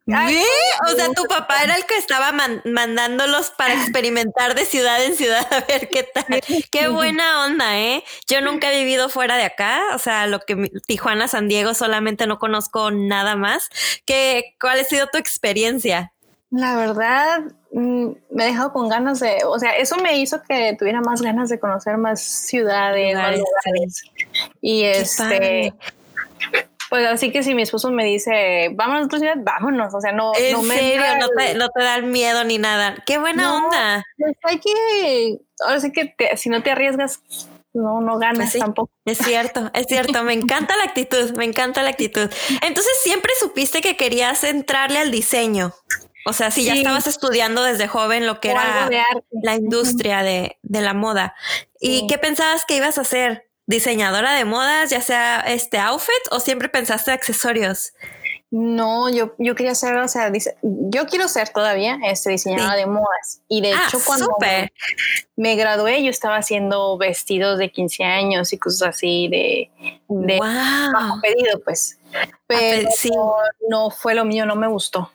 O 0.06 0.96
sea, 0.96 1.08
tu 1.14 1.24
papá 1.24 1.62
era 1.64 1.76
el 1.76 1.84
que 1.84 1.96
estaba 1.96 2.32
mandándolos 2.64 3.50
para 3.50 3.74
experimentar 3.74 4.54
de 4.54 4.64
ciudad 4.64 5.02
en 5.04 5.16
ciudad 5.16 5.44
a 5.52 5.60
ver 5.60 5.88
qué 5.88 6.04
tal. 6.04 6.40
Qué 6.70 6.88
buena 6.88 7.44
onda, 7.44 7.78
¿eh? 7.78 8.04
Yo 8.28 8.40
nunca 8.40 8.72
he 8.72 8.78
vivido 8.78 9.08
fuera 9.08 9.36
de 9.36 9.44
acá, 9.44 9.82
o 9.94 9.98
sea, 9.98 10.26
lo 10.26 10.40
que 10.40 10.70
Tijuana, 10.86 11.26
San 11.26 11.48
Diego, 11.48 11.74
solamente 11.74 12.26
no 12.26 12.38
conozco 12.38 12.90
nada 12.92 13.34
más. 13.34 13.68
¿Qué, 14.04 14.54
¿Cuál 14.60 14.80
ha 14.80 14.84
sido 14.84 15.08
tu 15.08 15.18
experiencia? 15.18 16.12
La 16.50 16.76
verdad, 16.76 17.40
mm, 17.72 18.10
me 18.30 18.44
he 18.44 18.46
dejado 18.46 18.72
con 18.72 18.88
ganas 18.88 19.18
de, 19.18 19.40
o 19.44 19.58
sea, 19.58 19.72
eso 19.72 19.96
me 19.96 20.18
hizo 20.18 20.40
que 20.48 20.76
tuviera 20.78 21.00
más 21.00 21.20
ganas 21.20 21.48
de 21.48 21.58
conocer 21.58 21.96
más 21.96 22.20
ciudades, 22.20 23.16
más 23.16 23.32
lugares. 23.32 24.04
Y 24.60 24.84
este, 24.84 25.74
pues 26.88 27.06
así 27.06 27.32
que 27.32 27.42
si 27.42 27.54
mi 27.54 27.62
esposo 27.62 27.90
me 27.90 28.04
dice, 28.04 28.70
vámonos 28.74 29.02
a 29.02 29.06
otra 29.06 29.18
ciudad, 29.18 29.36
vámonos. 29.38 29.94
O 29.94 30.00
sea, 30.00 30.12
no, 30.12 30.32
no 30.52 30.62
me 30.62 30.76
serio, 30.76 31.02
no 31.20 31.28
te, 31.28 31.54
no 31.54 31.68
te 31.68 31.82
da 31.82 32.00
miedo 32.00 32.44
ni 32.44 32.58
nada. 32.58 32.96
Qué 33.06 33.18
buena 33.18 33.56
onda. 33.56 34.04
Pues 34.18 34.36
hay 34.42 34.60
que, 34.60 35.38
ahora 35.64 35.80
sí 35.80 35.92
que 35.92 36.14
si 36.36 36.48
no 36.48 36.62
te 36.62 36.70
arriesgas, 36.70 37.20
no, 37.76 38.00
no 38.00 38.18
ganas 38.18 38.52
pues 38.52 38.58
tampoco. 38.58 38.90
Es 39.04 39.18
cierto, 39.18 39.70
es 39.74 39.86
cierto. 39.86 40.22
Me 40.22 40.32
encanta 40.32 40.76
la 40.76 40.84
actitud, 40.84 41.36
me 41.36 41.44
encanta 41.44 41.82
la 41.82 41.90
actitud. 41.90 42.30
Entonces 42.62 42.92
siempre 43.02 43.32
supiste 43.38 43.80
que 43.80 43.96
querías 43.96 44.44
entrarle 44.44 44.98
al 44.98 45.10
diseño. 45.10 45.74
O 46.24 46.32
sea, 46.32 46.50
si 46.50 46.64
ya 46.64 46.74
estabas 46.74 47.06
estudiando 47.06 47.62
desde 47.62 47.86
joven 47.86 48.26
lo 48.26 48.40
que 48.40 48.50
era 48.50 48.88
la 49.42 49.54
industria 49.54 50.22
de, 50.22 50.58
la 50.62 50.92
moda. 50.92 51.36
¿Y 51.78 52.08
qué 52.08 52.18
pensabas 52.18 52.64
que 52.64 52.76
ibas 52.76 52.98
a 52.98 53.02
hacer? 53.02 53.48
¿Diseñadora 53.66 54.34
de 54.34 54.44
modas, 54.44 54.90
ya 54.90 55.00
sea 55.00 55.40
este 55.40 55.78
outfit 55.78 56.22
o 56.30 56.40
siempre 56.40 56.68
pensaste 56.68 57.10
accesorios? 57.10 57.92
No, 58.50 59.10
yo, 59.10 59.34
yo 59.38 59.56
quería 59.56 59.74
ser, 59.74 59.96
o 59.96 60.06
sea, 60.06 60.30
yo 60.62 61.06
quiero 61.06 61.26
ser 61.26 61.48
todavía 61.48 61.98
este 62.04 62.30
diseñadora 62.30 62.76
de 62.76 62.86
modas. 62.86 63.42
Y 63.48 63.60
de 63.60 63.72
ah, 63.72 63.82
hecho, 63.88 63.98
cuando 64.06 64.28
me 65.34 65.56
gradué, 65.56 66.04
yo 66.04 66.10
estaba 66.10 66.36
haciendo 66.36 66.96
vestidos 66.96 67.58
de 67.58 67.72
15 67.72 68.04
años 68.04 68.52
y 68.52 68.58
cosas 68.58 68.90
así 68.90 69.26
de, 69.28 69.70
de 70.08 70.38
bajo 70.38 71.20
pedido, 71.20 71.60
pues. 71.64 71.98
Pero 72.46 72.88
no 73.68 73.90
fue 73.90 74.14
lo 74.14 74.24
mío, 74.24 74.46
no 74.46 74.54
me 74.54 74.68
gustó. 74.68 75.10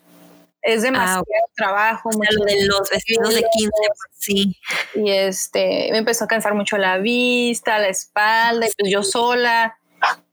Es 0.61 0.79
ah, 0.79 0.83
demasiado 0.83 1.23
trabajo. 1.55 2.09
lo 2.11 2.45
de 2.45 2.65
los 2.65 2.89
vestidos 2.89 3.33
de 3.33 3.41
15, 3.41 3.71
pues 3.77 3.97
sí. 4.11 4.57
Y 4.95 5.11
este, 5.11 5.89
me 5.91 5.97
empezó 5.97 6.25
a 6.25 6.27
cansar 6.27 6.53
mucho 6.53 6.77
la 6.77 6.97
vista, 6.97 7.79
la 7.79 7.87
espalda, 7.87 8.67
y 8.67 8.71
pues 8.77 8.91
yo 8.91 9.03
sola 9.03 9.77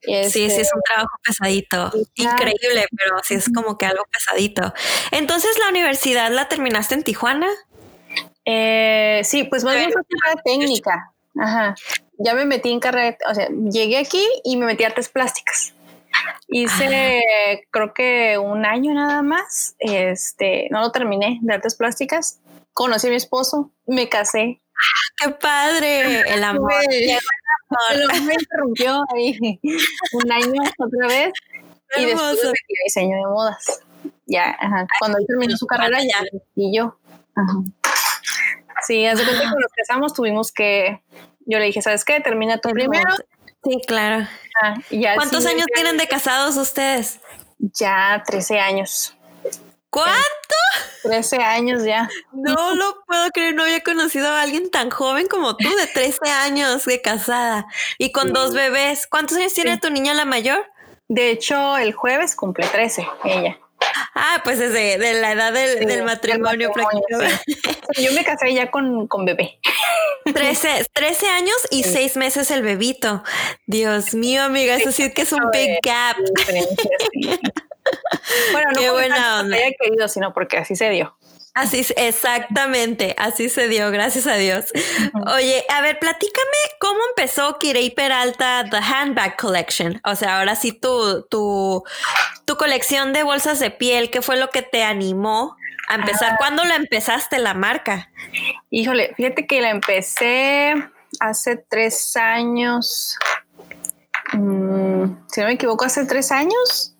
sí, 0.02 0.30
sí, 0.30 0.44
es 0.44 0.52
un 0.52 0.61
este, 0.61 0.80
trabajo 0.85 1.16
pesadito. 1.25 1.92
Increíble, 2.14 2.87
pero 2.97 3.16
sí 3.23 3.35
es 3.35 3.50
como 3.54 3.76
que 3.76 3.87
algo 3.87 4.04
pesadito. 4.11 4.73
Entonces, 5.11 5.58
¿la 5.58 5.68
universidad 5.68 6.30
la 6.30 6.49
terminaste 6.49 6.94
en 6.94 7.04
Tijuana? 7.04 7.49
Eh, 8.44 9.20
sí, 9.25 9.44
pues 9.44 9.64
más 9.64 9.76
bien 9.76 9.92
fue 9.92 10.02
carrera 10.02 10.42
técnica. 10.44 11.12
Ajá. 11.38 11.75
Ya 12.18 12.35
me 12.35 12.47
metí 12.47 12.70
en 12.70 12.80
carrera, 12.80 13.16
o 13.28 13.35
sea, 13.35 13.49
llegué 13.49 13.99
aquí 13.99 14.25
y 14.44 14.56
me 14.56 14.66
metí 14.66 14.85
a 14.85 14.88
artes 14.88 15.08
plásticas. 15.08 15.75
Hice, 16.48 17.22
creo 17.70 17.92
que 17.92 18.38
un 18.38 18.64
año 18.64 18.94
nada 18.94 19.22
más. 19.22 19.75
Este, 19.78 20.68
no 20.70 20.80
lo 20.80 20.92
terminé 20.92 21.38
de 21.42 21.54
artes 21.54 21.76
plásticas. 21.76 22.40
Conocí 22.72 23.06
a 23.06 23.10
mi 23.10 23.16
esposo, 23.16 23.70
me 23.87 24.08
casé. 24.08 24.60
¡Qué 25.16 25.30
padre! 25.30 26.20
El 26.32 26.44
amor. 26.44 26.72
me 28.25 28.34
interrumpió 28.34 29.04
ahí 29.14 29.60
un 30.12 30.32
año 30.32 30.62
otra 30.78 31.08
vez 31.08 31.32
y 31.96 32.04
después 32.04 32.42
de 32.42 32.52
diseño 32.84 33.16
de 33.16 33.22
modas. 33.22 33.82
Ya, 34.26 34.56
cuando 35.00 35.18
él 35.18 35.26
terminó 35.26 35.56
su 35.56 35.66
carrera 35.66 35.98
ya 36.00 36.25
y 36.54 36.76
yo. 36.76 36.96
Sí, 38.87 39.06
hace 39.06 39.25
cuenta 39.25 39.42
que 39.42 39.48
cuando 39.48 39.60
nos 39.60 39.72
casamos 39.72 40.14
tuvimos 40.14 40.52
que, 40.52 41.02
yo 41.46 41.58
le 41.58 41.66
dije, 41.66 41.82
¿sabes 41.82 42.04
qué? 42.04 42.20
Termina 42.20 42.58
tú 42.58 42.70
primero. 42.70 43.08
Sí, 43.65 43.81
claro. 43.87 44.27
¿Cuántos 45.17 45.47
años 45.47 45.67
tienen 45.75 45.97
de 45.97 46.07
casados 46.07 46.57
ustedes? 46.57 47.21
Ya 47.59 48.23
13 48.27 48.61
años. 48.61 49.15
¿Cuánto? 49.91 50.19
13 51.03 51.37
años 51.38 51.85
ya. 51.85 52.09
No 52.33 52.75
lo 52.75 53.05
puedo 53.07 53.31
creer, 53.31 53.55
no 53.55 53.62
había 53.62 53.83
conocido 53.83 54.29
a 54.29 54.43
alguien 54.43 54.71
tan 54.71 54.91
joven 54.91 55.27
como 55.27 55.57
tú, 55.57 55.69
de 55.69 55.87
13 55.87 56.29
años 56.29 56.85
de 56.85 57.00
casada 57.00 57.67
y 57.97 58.12
con 58.12 58.33
dos 58.33 58.53
bebés. 58.53 59.07
¿Cuántos 59.07 59.38
años 59.38 59.55
tiene 59.55 59.79
tu 59.79 59.91
niña 59.91 60.15
la 60.15 60.25
mayor? 60.25 60.65
De 61.09 61.31
hecho, 61.31 61.79
el 61.79 61.95
jueves 61.95 62.37
cumple 62.37 62.67
13, 62.67 63.09
ella. 63.25 63.59
Ah, 64.20 64.40
pues 64.42 64.58
desde 64.58 64.98
de 64.98 65.20
la 65.20 65.30
edad 65.30 65.52
del, 65.52 66.02
matrimonio, 66.02 66.72
Yo 67.96 68.12
me 68.12 68.25
casé 68.25 68.52
ya 68.52 68.68
con, 68.68 69.06
con 69.06 69.25
bebé. 69.25 69.60
13, 70.34 70.87
13 70.92 71.28
años 71.28 71.56
y 71.70 71.84
6 71.84 72.16
meses 72.16 72.50
el 72.50 72.62
bebito. 72.62 73.22
Dios 73.66 74.14
mío, 74.14 74.42
amiga, 74.42 74.75
eso 74.75 74.90
sí 74.90 75.12
que 75.12 75.22
es 75.22 75.32
un 75.32 75.50
big 75.52 75.78
gap. 75.82 76.16
Bueno, 78.52 78.68
no 78.75 78.80
Qué 78.80 78.90
buena 78.90 79.40
onda. 79.40 79.56
haya 79.56 79.72
querido, 79.80 80.08
sino 80.08 80.34
porque 80.34 80.58
así 80.58 80.76
se 80.76 80.90
dio. 80.90 81.16
Así 81.54 81.84
exactamente, 81.96 83.16
así 83.18 83.48
se 83.48 83.66
dio, 83.66 83.90
gracias 83.90 84.28
a 84.28 84.34
Dios. 84.34 84.66
Oye, 85.34 85.64
a 85.68 85.80
ver, 85.80 85.98
platícame 85.98 86.58
cómo 86.78 87.00
empezó 87.08 87.58
Kirei 87.58 87.90
Peralta 87.90 88.64
The 88.70 88.76
Handbag 88.76 89.37
Collection. 89.37 90.00
O 90.04 90.14
sea, 90.14 90.38
ahora 90.38 90.54
sí 90.54 90.72
tu, 90.72 91.26
tu, 91.28 91.82
tu 92.49 92.57
colección 92.57 93.12
de 93.12 93.25
bolsas 93.25 93.59
de 93.59 93.71
piel, 93.71 94.11
¿qué 94.11 94.23
fue 94.23 94.38
lo 94.38 94.49
que 94.49 94.62
te 94.62 94.83
animó 94.83 95.55
a 95.87 95.97
empezar? 95.97 96.33
Ah. 96.33 96.37
¿Cuándo 96.38 96.64
la 96.64 96.76
empezaste 96.76 97.38
la 97.38 97.52
marca? 97.52 98.11
Híjole, 98.71 99.12
fíjate 99.17 99.47
que 99.47 99.61
la 99.61 99.69
empecé 99.69 100.75
hace 101.21 101.57
tres 101.69 102.17
años. 102.17 103.19
Mm, 104.33 105.26
si 105.26 105.40
no 105.43 105.47
me 105.47 105.52
equivoco, 105.52 105.85
hace 105.85 106.07
tres 106.07 106.33
años 106.33 106.95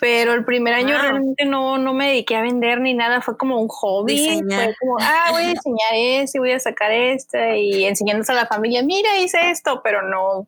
pero 0.00 0.34
el 0.34 0.44
primer 0.44 0.74
año 0.74 0.98
realmente 0.98 1.46
no, 1.46 1.78
no 1.78 1.94
me 1.94 2.08
dediqué 2.08 2.36
a 2.36 2.42
vender 2.42 2.78
ni 2.78 2.92
nada, 2.92 3.22
fue 3.22 3.38
como 3.38 3.58
un 3.58 3.68
hobby. 3.68 4.42
Fue 4.46 4.74
como, 4.78 4.98
ah, 5.00 5.28
voy 5.30 5.44
a 5.44 5.48
diseñar 5.54 5.92
esto 5.94 6.36
y 6.36 6.40
voy 6.40 6.52
a 6.52 6.60
sacar 6.60 6.92
este 6.92 7.58
y 7.60 7.86
enseñándose 7.86 8.32
a 8.32 8.34
la 8.34 8.46
familia, 8.46 8.82
mira, 8.82 9.16
hice 9.16 9.50
esto, 9.50 9.80
pero 9.82 10.02
no, 10.02 10.46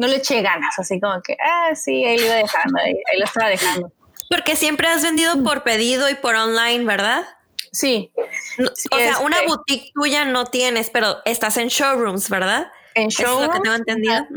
no 0.00 0.06
le 0.06 0.16
eché 0.16 0.40
ganas, 0.40 0.78
así 0.78 0.98
como 0.98 1.20
que, 1.20 1.36
ah, 1.44 1.74
sí, 1.74 2.06
ahí 2.06 2.16
lo 2.16 2.24
iba 2.24 2.36
dejando, 2.36 2.78
ahí, 2.80 2.94
lo 3.18 3.24
estaba 3.24 3.50
dejando. 3.50 3.92
Porque 4.30 4.56
siempre 4.56 4.88
has 4.88 5.02
vendido 5.02 5.42
por 5.44 5.62
pedido 5.62 6.08
y 6.08 6.14
por 6.14 6.34
online, 6.36 6.86
¿verdad? 6.86 7.26
Sí. 7.70 8.10
o 8.58 8.96
sea, 8.96 9.18
una 9.18 9.42
boutique 9.46 9.90
tuya 9.92 10.24
no 10.24 10.46
tienes, 10.46 10.88
pero 10.88 11.18
estás 11.26 11.58
en 11.58 11.68
showrooms, 11.68 12.30
¿verdad? 12.30 12.72
En 12.94 13.08
showroom. 13.08 13.62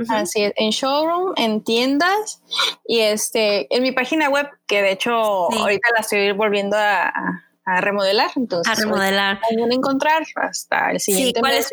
Así 0.10 0.44
es, 0.44 0.54
en 0.58 0.72
showroom, 0.72 1.34
en 1.38 1.64
tiendas 1.64 2.44
y 2.86 3.00
este, 3.00 3.74
en 3.74 3.84
mi 3.84 3.94
página 3.94 4.30
web, 4.30 4.50
que 4.68 4.82
de 4.82 4.92
hecho 4.92 5.14
ahorita 5.14 5.88
la 5.96 6.02
estoy 6.02 6.34
volviendo 6.34 6.76
a, 6.78 7.14
remodelar. 7.66 8.32
Entonces, 8.36 8.72
a 8.72 8.76
remodelar. 8.76 9.40
Pueden 9.42 9.72
encontrar 9.72 10.24
hasta 10.36 10.92
el 10.92 11.00
siguiente. 11.00 11.40
Sí, 11.40 11.42
¿cuál 11.42 11.54
es? 11.54 11.70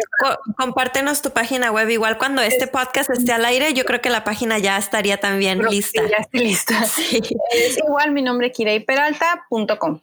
compártenos 0.56 1.22
tu 1.22 1.30
página 1.30 1.70
web. 1.70 1.88
Igual 1.88 2.18
cuando 2.18 2.42
este 2.42 2.66
podcast 2.66 3.10
esté 3.10 3.32
al 3.32 3.44
aire, 3.44 3.72
yo 3.74 3.84
creo 3.84 4.00
que 4.00 4.10
la 4.10 4.24
página 4.24 4.58
ya 4.58 4.76
estaría 4.76 5.18
también 5.18 5.62
lista. 5.62 6.02
ya 6.08 6.16
está 6.18 6.38
lista. 6.38 6.74
Es 7.52 7.78
igual 7.78 8.12
mi 8.12 8.22
nombre, 8.22 8.52
kireyperalta.com. 8.52 10.00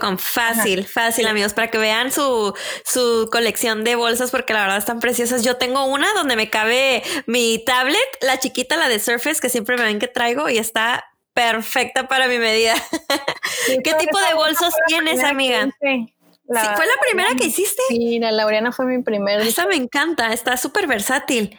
Com. 0.00 0.18
Fácil, 0.18 0.84
fácil, 0.84 1.26
amigos, 1.26 1.52
para 1.52 1.68
que 1.68 1.78
vean 1.78 2.12
su, 2.12 2.54
su 2.84 3.28
colección 3.32 3.82
de 3.82 3.96
bolsas, 3.96 4.30
porque 4.30 4.52
la 4.52 4.60
verdad 4.60 4.76
están 4.76 5.00
preciosas. 5.00 5.42
Yo 5.42 5.56
tengo 5.56 5.84
una 5.86 6.06
donde 6.14 6.36
me 6.36 6.48
cabe 6.48 7.02
mi 7.26 7.58
tablet, 7.64 7.98
la 8.20 8.38
chiquita, 8.38 8.76
la 8.76 8.88
de 8.88 9.00
Surface, 9.00 9.40
que 9.40 9.48
siempre 9.48 9.76
me 9.76 9.82
ven 9.82 9.98
que 9.98 10.06
traigo 10.06 10.48
y 10.48 10.58
está 10.58 11.04
perfecta 11.34 12.08
para 12.08 12.28
mi 12.28 12.38
medida. 12.38 12.74
¿Qué 13.84 13.94
tipo 13.94 14.18
de 14.18 14.34
bolsos 14.34 14.72
tienes, 14.86 15.22
amiga? 15.22 15.68
¿Fue 15.80 16.86
la 16.86 17.00
primera 17.00 17.34
que 17.34 17.46
hiciste? 17.46 17.82
Sí, 17.88 18.18
la 18.18 18.32
Laureana 18.32 18.72
fue 18.72 18.86
mi 18.86 19.02
primera. 19.02 19.42
Esa 19.42 19.66
me 19.66 19.76
encanta, 19.76 20.32
está 20.32 20.56
súper 20.56 20.86
versátil. 20.86 21.58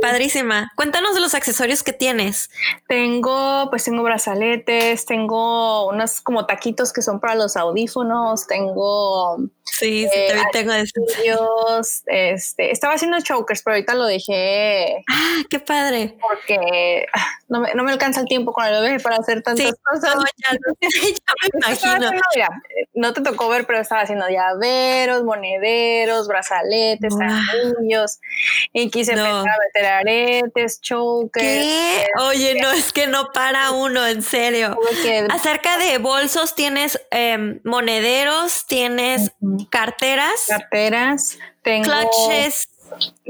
Padrísima. 0.00 0.70
Cuéntanos 0.76 1.14
de 1.14 1.20
los 1.20 1.34
accesorios 1.34 1.82
que 1.82 1.92
tienes. 1.92 2.48
Tengo, 2.86 3.68
pues 3.70 3.84
tengo 3.84 4.04
brazaletes, 4.04 5.04
tengo 5.04 5.88
unos 5.88 6.20
como 6.20 6.46
taquitos 6.46 6.92
que 6.92 7.02
son 7.02 7.18
para 7.18 7.34
los 7.34 7.56
audífonos, 7.56 8.46
tengo 8.46 9.36
Sí, 9.64 10.06
sí, 10.08 10.20
también 10.28 10.46
tengo 10.52 10.72
esos. 10.72 12.02
Este, 12.06 12.70
estaba 12.70 12.94
haciendo 12.94 13.20
chokers, 13.20 13.62
pero 13.62 13.74
ahorita 13.74 13.94
lo 13.94 14.04
dejé. 14.04 15.02
Ah, 15.10 15.42
qué 15.50 15.58
padre. 15.58 16.16
Porque 16.20 17.06
ah, 17.12 17.26
no 17.54 17.60
me, 17.60 17.72
no 17.74 17.84
me 17.84 17.92
alcanza 17.92 18.20
el 18.20 18.26
tiempo 18.26 18.52
con 18.52 18.66
el 18.66 18.72
bebé 18.82 18.98
para 18.98 19.16
hacer 19.16 19.40
tantas 19.40 19.74
cosas. 19.84 20.16
No, 20.16 20.24
ya, 20.36 20.58
me 21.42 21.58
imagino. 21.58 22.10
no 22.94 23.12
te 23.12 23.20
tocó 23.20 23.48
ver, 23.48 23.64
pero 23.64 23.80
estaba 23.80 24.00
haciendo 24.00 24.28
llaveros, 24.28 25.22
monederos, 25.22 26.26
brazaletes, 26.26 27.14
anillos. 27.14 28.18
Y 28.72 28.90
quise 28.90 29.12
empezar 29.12 29.46
a 29.48 29.58
meter 29.66 29.86
aretes, 29.86 30.80
chokers. 30.80 31.46
¿Qué? 31.46 32.08
Oye, 32.22 32.60
no, 32.60 32.72
es 32.72 32.92
que 32.92 33.06
no 33.06 33.30
para 33.32 33.70
uno, 33.70 34.04
en 34.04 34.22
serio. 34.22 34.76
Acerca 35.30 35.78
de 35.78 35.98
bolsos, 35.98 36.56
tienes 36.56 37.00
em, 37.12 37.60
monederos, 37.62 38.66
tienes 38.66 39.30
carteras. 39.70 40.46
Carteras. 40.48 41.38
Tengo, 41.62 41.84
clutches. 41.84 42.68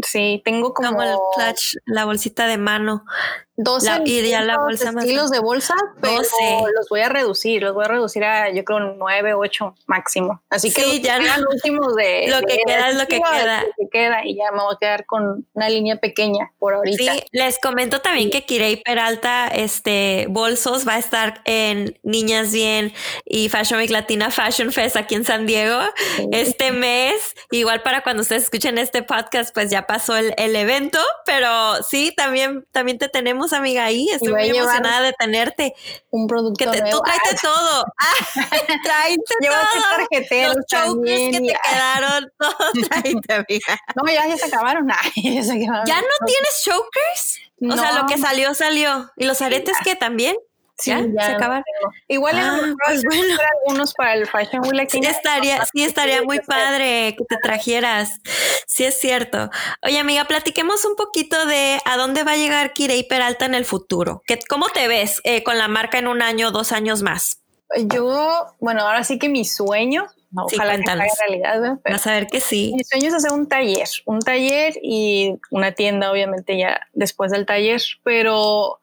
Sí, 0.03 0.43
tengo 0.45 0.75
como, 0.75 1.03
el 1.03 1.17
clutch, 1.37 1.77
la 1.87 2.05
bolsita 2.05 2.47
de 2.47 2.59
mano. 2.59 3.05
12 3.57 4.03
y 4.05 4.29
ya 4.29 4.43
la 4.43 4.59
bolsa 4.59 4.91
estilos 4.91 5.31
de 5.31 5.39
bolsa, 5.39 5.75
pero 6.01 6.19
los 6.19 6.89
voy 6.91 7.01
a 7.01 7.09
reducir, 7.09 7.63
los 7.63 7.73
voy 7.73 7.85
a 7.85 7.89
reducir 7.89 8.25
a 8.25 8.51
yo 8.51 8.65
creo 8.65 8.81
9, 8.81 9.35
8 9.35 9.75
máximo. 9.87 10.43
Así 10.51 10.73
que 10.73 11.01
ya 11.01 11.21
los 11.21 11.39
últimos 11.53 11.95
de 11.95 12.27
lo 12.29 12.41
que 12.41 12.59
queda 12.67 12.89
es 12.89 12.97
lo 12.97 13.07
que 13.07 13.21
queda. 13.21 13.63
Lo 13.63 13.69
que 13.79 13.89
queda 13.93 14.25
y 14.25 14.37
ya 14.37 14.51
me 14.51 14.61
voy 14.61 14.75
a 14.75 14.79
quedar 14.81 15.07
con 15.07 15.47
una 15.53 15.69
línea 15.69 15.97
pequeña 15.97 16.51
por 16.59 16.75
ahorita. 16.75 17.15
Sí, 17.15 17.23
les 17.31 17.61
comento 17.61 18.01
también 18.01 18.31
que 18.31 18.45
Kirei 18.45 18.83
Peralta 18.83 19.47
este 19.47 20.27
bolsos 20.31 20.87
va 20.87 20.95
a 20.95 20.99
estar 20.99 21.41
en 21.45 21.97
Niñas 22.03 22.53
Bien 22.53 22.93
y 23.25 23.49
Fashion 23.51 23.79
Week 23.79 23.91
Latina 23.91 24.33
Fashion 24.33 24.73
Fest 24.73 24.97
aquí 24.97 25.15
en 25.15 25.25
San 25.25 25.47
Diego 25.47 25.81
este 26.33 26.73
mes, 26.73 27.35
igual 27.53 27.83
para 27.83 28.03
cuando 28.03 28.23
ustedes 28.23 28.45
escuchen 28.45 28.79
este 28.79 29.05
podcast 29.05 29.55
pues 29.55 29.71
ya 29.71 29.87
pasó 29.95 30.17
el, 30.17 30.57
evento, 30.57 30.99
pero 31.25 31.81
sí, 31.89 32.13
también, 32.17 32.67
también 32.73 32.99
te 32.99 33.09
tenemos, 33.09 33.53
amiga, 33.53 33.85
ahí. 33.85 34.09
Estoy 34.11 34.33
muy 34.33 34.49
emocionada 34.49 35.03
de 35.03 35.13
tenerte. 35.13 35.73
Un 36.11 36.27
producto 36.27 36.65
que 36.65 36.69
te, 36.69 36.91
Tú 36.91 37.01
tráete 37.01 37.37
todo. 37.41 37.85
Ah, 37.97 38.49
tráete 38.83 39.23
todo. 39.41 40.55
Los 40.55 40.67
chokers 40.67 41.31
que 41.31 41.41
te 41.41 41.57
quedaron, 41.71 42.33
todo 42.39 42.73
tráete, 42.89 43.35
amiga. 43.35 43.81
No, 43.95 44.13
ya, 44.13 44.27
ya 44.27 44.37
se 44.37 44.47
acabaron. 44.47 44.89
ya, 45.17 45.43
se 45.45 45.53
acabaron. 45.53 45.87
¿Ya 45.87 46.01
no 46.01 46.27
tienes 46.27 46.63
chokers? 46.65 47.39
O 47.71 47.77
sea, 47.77 47.93
lo 48.01 48.07
que 48.07 48.19
salió, 48.19 48.53
salió. 48.55 49.13
¿Y 49.17 49.27
los 49.27 49.41
aretes 49.43 49.77
que 49.85 49.95
también? 49.95 50.37
Sí, 50.77 50.91
ya, 50.91 51.27
se 51.27 51.33
acabaron. 51.35 51.65
Igual 52.09 52.37
ah, 52.37 52.59
pues 52.87 53.05
bueno. 53.05 53.37
algunos 53.63 53.95
para 53.95 54.15
el 54.15 54.27
Fashion 54.27 54.63
Week. 54.67 54.91
Sí 54.91 55.01
estaría, 55.03 55.65
sí 55.67 55.85
estaría 55.85 56.23
muy 56.23 56.41
padre 56.41 57.15
que 57.17 57.25
te 57.29 57.37
trajeras. 57.43 58.21
Sí 58.67 58.85
es 58.85 58.99
cierto. 58.99 59.51
Oye, 59.83 59.99
amiga, 59.99 60.25
platiquemos 60.25 60.85
un 60.85 60.97
poquito 60.97 61.47
de 61.47 61.81
a 61.85 61.97
dónde 61.97 62.25
va 62.25 62.33
a 62.33 62.37
llegar 62.37 62.73
Kirei 62.73 63.07
Peralta 63.07 63.47
en 63.47 63.55
el 63.55 63.65
futuro. 63.65 64.23
¿Qué, 64.27 64.41
¿Cómo 64.49 64.69
te 64.69 64.89
ves 64.89 65.21
eh, 65.25 65.45
con 65.45 65.59
la 65.59 65.69
marca 65.69 65.99
en 65.99 66.09
un 66.09 66.23
año, 66.23 66.51
dos 66.51 66.73
años 66.73 67.03
más? 67.03 67.41
Yo, 67.77 68.47
bueno, 68.59 68.83
ahora 68.83 69.05
sí 69.05 69.19
que 69.19 69.29
mi 69.29 69.45
sueño 69.45 70.07
ojalá 70.37 70.77
que 70.79 70.91
haga 70.91 71.07
realidad. 71.27 71.79
Vas 71.85 72.07
a 72.07 72.13
ver 72.13 72.27
que 72.27 72.41
sí. 72.41 72.73
Mi 72.77 72.85
sueño 72.85 73.09
es 73.09 73.15
hacer 73.15 73.33
un 73.33 73.49
taller, 73.49 73.89
un 74.07 74.21
taller 74.21 74.75
y 74.83 75.35
una 75.51 75.73
tienda, 75.73 76.11
obviamente, 76.11 76.59
ya 76.59 76.81
después 76.93 77.31
del 77.31 77.47
taller, 77.47 77.83
pero 78.03 78.81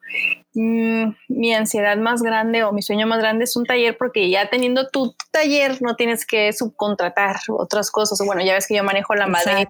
mm, 0.53 1.09
mi 1.27 1.53
ansiedad 1.53 1.97
más 1.97 2.21
grande 2.21 2.63
o 2.63 2.71
mi 2.71 2.81
sueño 2.81 3.07
más 3.07 3.19
grande 3.19 3.45
es 3.45 3.55
un 3.55 3.65
taller 3.65 3.97
porque 3.97 4.29
ya 4.29 4.49
teniendo 4.49 4.89
tu 4.89 5.15
taller 5.31 5.81
no 5.81 5.95
tienes 5.95 6.25
que 6.25 6.51
subcontratar 6.53 7.37
otras 7.49 7.91
cosas. 7.91 8.19
Bueno, 8.25 8.43
ya 8.43 8.53
ves 8.53 8.67
que 8.67 8.75
yo 8.75 8.83
manejo 8.83 9.15
la 9.15 9.27
madera 9.27 9.67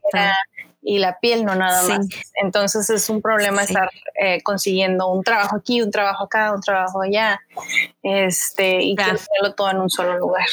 y 0.82 1.00
la 1.00 1.20
piel, 1.20 1.46
no 1.46 1.56
nada 1.56 1.84
más. 1.88 2.08
Entonces 2.42 2.90
es 2.90 3.10
un 3.10 3.22
problema 3.22 3.64
estar 3.64 3.90
eh, 4.16 4.42
consiguiendo 4.42 5.08
un 5.08 5.24
trabajo 5.24 5.58
aquí, 5.58 5.82
un 5.82 5.92
trabajo 5.92 6.24
acá, 6.24 6.54
un 6.54 6.62
trabajo 6.62 7.02
allá, 7.02 7.40
este, 8.02 8.82
y 8.82 8.96
hacerlo 9.00 9.54
todo 9.56 9.70
en 9.72 9.78
un 9.78 9.90
solo 9.90 10.18
lugar. 10.18 10.48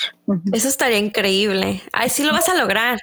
Eso 0.52 0.68
estaría 0.68 0.98
increíble. 0.98 1.82
Ay, 1.92 2.10
sí 2.10 2.24
lo 2.24 2.32
vas 2.32 2.48
a 2.48 2.54
lograr. 2.54 3.00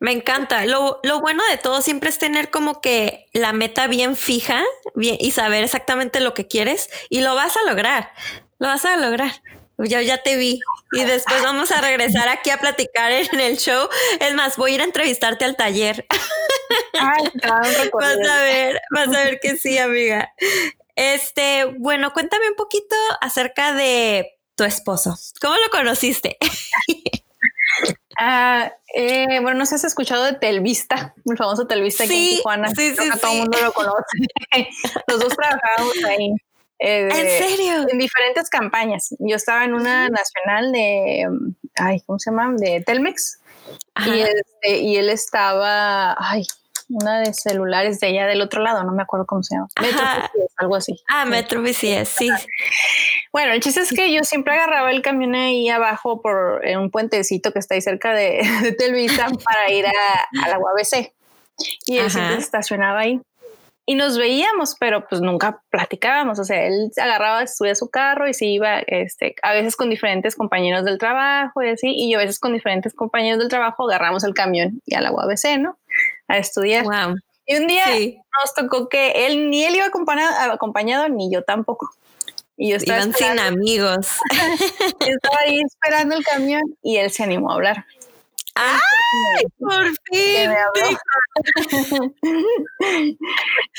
Me 0.00 0.12
encanta. 0.12 0.66
Lo, 0.66 1.00
lo, 1.02 1.20
bueno 1.20 1.42
de 1.50 1.56
todo 1.56 1.80
siempre 1.80 2.10
es 2.10 2.18
tener 2.18 2.50
como 2.50 2.80
que 2.80 3.26
la 3.32 3.52
meta 3.52 3.86
bien 3.86 4.16
fija 4.16 4.62
bien, 4.94 5.16
y 5.20 5.30
saber 5.30 5.64
exactamente 5.64 6.20
lo 6.20 6.34
que 6.34 6.46
quieres 6.46 6.90
y 7.08 7.20
lo 7.20 7.34
vas 7.34 7.56
a 7.56 7.68
lograr. 7.68 8.10
Lo 8.58 8.66
vas 8.68 8.84
a 8.84 8.96
lograr. 8.96 9.32
Yo 9.78 10.00
ya 10.00 10.22
te 10.22 10.36
vi 10.36 10.60
y 10.92 11.04
después 11.04 11.42
vamos 11.42 11.70
a 11.70 11.80
regresar 11.80 12.28
aquí 12.28 12.50
a 12.50 12.58
platicar 12.58 13.12
en 13.12 13.40
el 13.40 13.58
show. 13.58 13.88
Es 14.20 14.34
más, 14.34 14.56
voy 14.56 14.72
a 14.72 14.74
ir 14.76 14.80
a 14.80 14.84
entrevistarte 14.84 15.44
al 15.44 15.56
taller. 15.56 16.06
Ay, 16.98 17.24
vas 17.92 18.16
a 18.30 18.42
ver, 18.42 18.80
vas 18.90 19.08
a 19.08 19.24
ver 19.24 19.38
que 19.40 19.56
sí, 19.56 19.76
amiga. 19.78 20.32
Este, 20.94 21.66
bueno, 21.78 22.12
cuéntame 22.12 22.48
un 22.48 22.56
poquito 22.56 22.96
acerca 23.20 23.74
de 23.74 24.38
tu 24.54 24.64
esposo. 24.64 25.14
¿Cómo 25.40 25.56
lo 25.56 25.70
conociste? 25.70 26.38
Ah, 28.18 28.72
eh, 28.94 29.40
bueno, 29.42 29.58
no 29.58 29.66
sé 29.66 29.70
si 29.70 29.74
has 29.74 29.84
escuchado 29.84 30.24
de 30.24 30.32
Telvista, 30.32 31.14
el 31.26 31.36
famoso 31.36 31.66
Telvista 31.66 32.04
aquí 32.04 32.14
en 32.14 32.36
Tijuana. 32.36 32.68
Sí, 32.70 32.94
sí, 32.96 33.10
Todo 33.20 33.32
el 33.32 33.38
mundo 33.40 33.58
lo 33.60 33.72
conoce. 33.72 34.00
Los 35.06 35.20
dos 35.20 35.36
trabajábamos 35.36 36.04
ahí. 36.04 36.32
Eh, 36.78 37.08
¿En 37.10 37.48
serio? 37.48 37.86
En 37.88 37.98
diferentes 37.98 38.50
campañas. 38.50 39.14
Yo 39.18 39.36
estaba 39.36 39.64
en 39.64 39.74
una 39.74 40.08
nacional 40.08 40.72
de, 40.72 41.26
ay, 41.76 42.00
¿cómo 42.06 42.18
se 42.18 42.30
llama? 42.30 42.52
De 42.56 42.82
Telmex. 42.82 43.40
Y, 44.06 44.20
este, 44.20 44.78
y 44.78 44.96
él 44.96 45.08
estaba, 45.08 46.16
ay, 46.18 46.44
una 46.88 47.20
de 47.20 47.34
celulares 47.34 47.98
de 47.98 48.08
allá 48.08 48.26
del 48.26 48.42
otro 48.42 48.62
lado, 48.62 48.84
no 48.84 48.92
me 48.92 49.02
acuerdo 49.02 49.26
cómo 49.26 49.42
se 49.42 49.56
llama. 49.56 49.68
Metro 49.80 50.04
algo 50.58 50.76
así. 50.76 50.94
Ah, 51.08 51.24
Metro 51.24 51.60
BCS, 51.62 52.08
sí. 52.08 52.30
Bueno, 53.32 53.52
el 53.52 53.60
chiste 53.60 53.80
es 53.80 53.90
que 53.90 54.12
yo 54.12 54.22
siempre 54.22 54.54
agarraba 54.54 54.90
el 54.90 55.02
camión 55.02 55.34
ahí 55.34 55.68
abajo 55.68 56.20
por 56.22 56.62
un 56.64 56.90
puentecito 56.90 57.52
que 57.52 57.58
está 57.58 57.74
ahí 57.74 57.80
cerca 57.80 58.12
de, 58.12 58.40
Televisa 58.78 59.28
para 59.44 59.70
ir 59.70 59.86
a, 59.86 60.48
la 60.48 60.58
UABC. 60.58 61.12
Y 61.86 61.98
él 61.98 62.10
siempre 62.10 62.36
se 62.36 62.42
estacionaba 62.42 63.00
ahí 63.00 63.20
y 63.88 63.94
nos 63.94 64.18
veíamos, 64.18 64.74
pero 64.80 65.06
pues 65.08 65.20
nunca 65.20 65.62
platicábamos. 65.70 66.40
O 66.40 66.44
sea, 66.44 66.66
él 66.66 66.90
agarraba, 67.00 67.46
subía 67.46 67.76
su 67.76 67.88
carro 67.88 68.28
y 68.28 68.34
se 68.34 68.46
iba, 68.46 68.80
este, 68.80 69.36
a 69.42 69.52
veces 69.52 69.76
con 69.76 69.88
diferentes 69.88 70.34
compañeros 70.34 70.84
del 70.84 70.98
trabajo 70.98 71.62
y 71.62 71.68
así, 71.68 71.92
y 71.94 72.10
yo 72.10 72.18
a 72.18 72.22
veces 72.22 72.40
con 72.40 72.52
diferentes 72.52 72.92
compañeros 72.92 73.38
del 73.38 73.48
trabajo 73.48 73.88
agarramos 73.88 74.24
el 74.24 74.34
camión 74.34 74.82
y 74.84 74.96
a 74.96 75.00
la 75.00 75.12
UABC, 75.12 75.58
¿no? 75.60 75.78
A 76.26 76.36
estudiar. 76.38 76.84
Y 77.46 77.56
un 77.56 77.68
día 77.68 77.84
nos 77.86 78.54
tocó 78.56 78.88
que 78.88 79.26
él 79.26 79.50
ni 79.50 79.64
él 79.64 79.76
iba 79.76 79.86
acompañado, 79.86 80.52
acompañado 80.52 81.08
ni 81.08 81.30
yo 81.30 81.42
tampoco. 81.44 81.90
Y 82.56 82.70
yo 82.70 82.76
estaba 82.76 83.02
sin 83.02 83.38
amigos. 83.38 84.08
estaba 85.00 85.38
ahí 85.44 85.60
esperando 85.60 86.16
el 86.16 86.24
camión 86.24 86.62
y 86.82 86.96
él 86.96 87.10
se 87.12 87.22
animó 87.22 87.52
a 87.52 87.54
hablar. 87.54 87.84
¡Ay, 88.56 89.44
por 89.58 89.84
fin! 90.10 90.50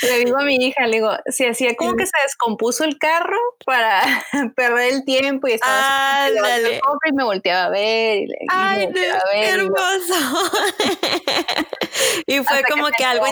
le 0.04 0.20
digo 0.20 0.38
a 0.38 0.44
mi 0.44 0.56
hija, 0.56 0.86
le 0.86 0.98
digo, 0.98 1.12
si 1.26 1.46
hacía 1.48 1.76
como 1.76 1.96
que 1.96 2.06
se 2.06 2.22
descompuso 2.22 2.84
el 2.84 3.00
carro 3.00 3.40
para 3.66 4.04
perder 4.56 4.94
el 4.94 5.06
tiempo 5.06 5.48
y 5.48 5.54
estaba 5.54 6.30
y 6.30 7.12
me 7.14 7.24
volteaba 7.24 7.66
a 7.66 7.70
ver. 7.70 8.20
Y 8.22 8.48
¡Ay, 8.50 8.90
qué 8.94 9.50
hermoso! 9.50 10.52
y 12.28 12.38
fue 12.44 12.62
como 12.70 12.88
que, 12.90 13.04
algo 13.04 13.26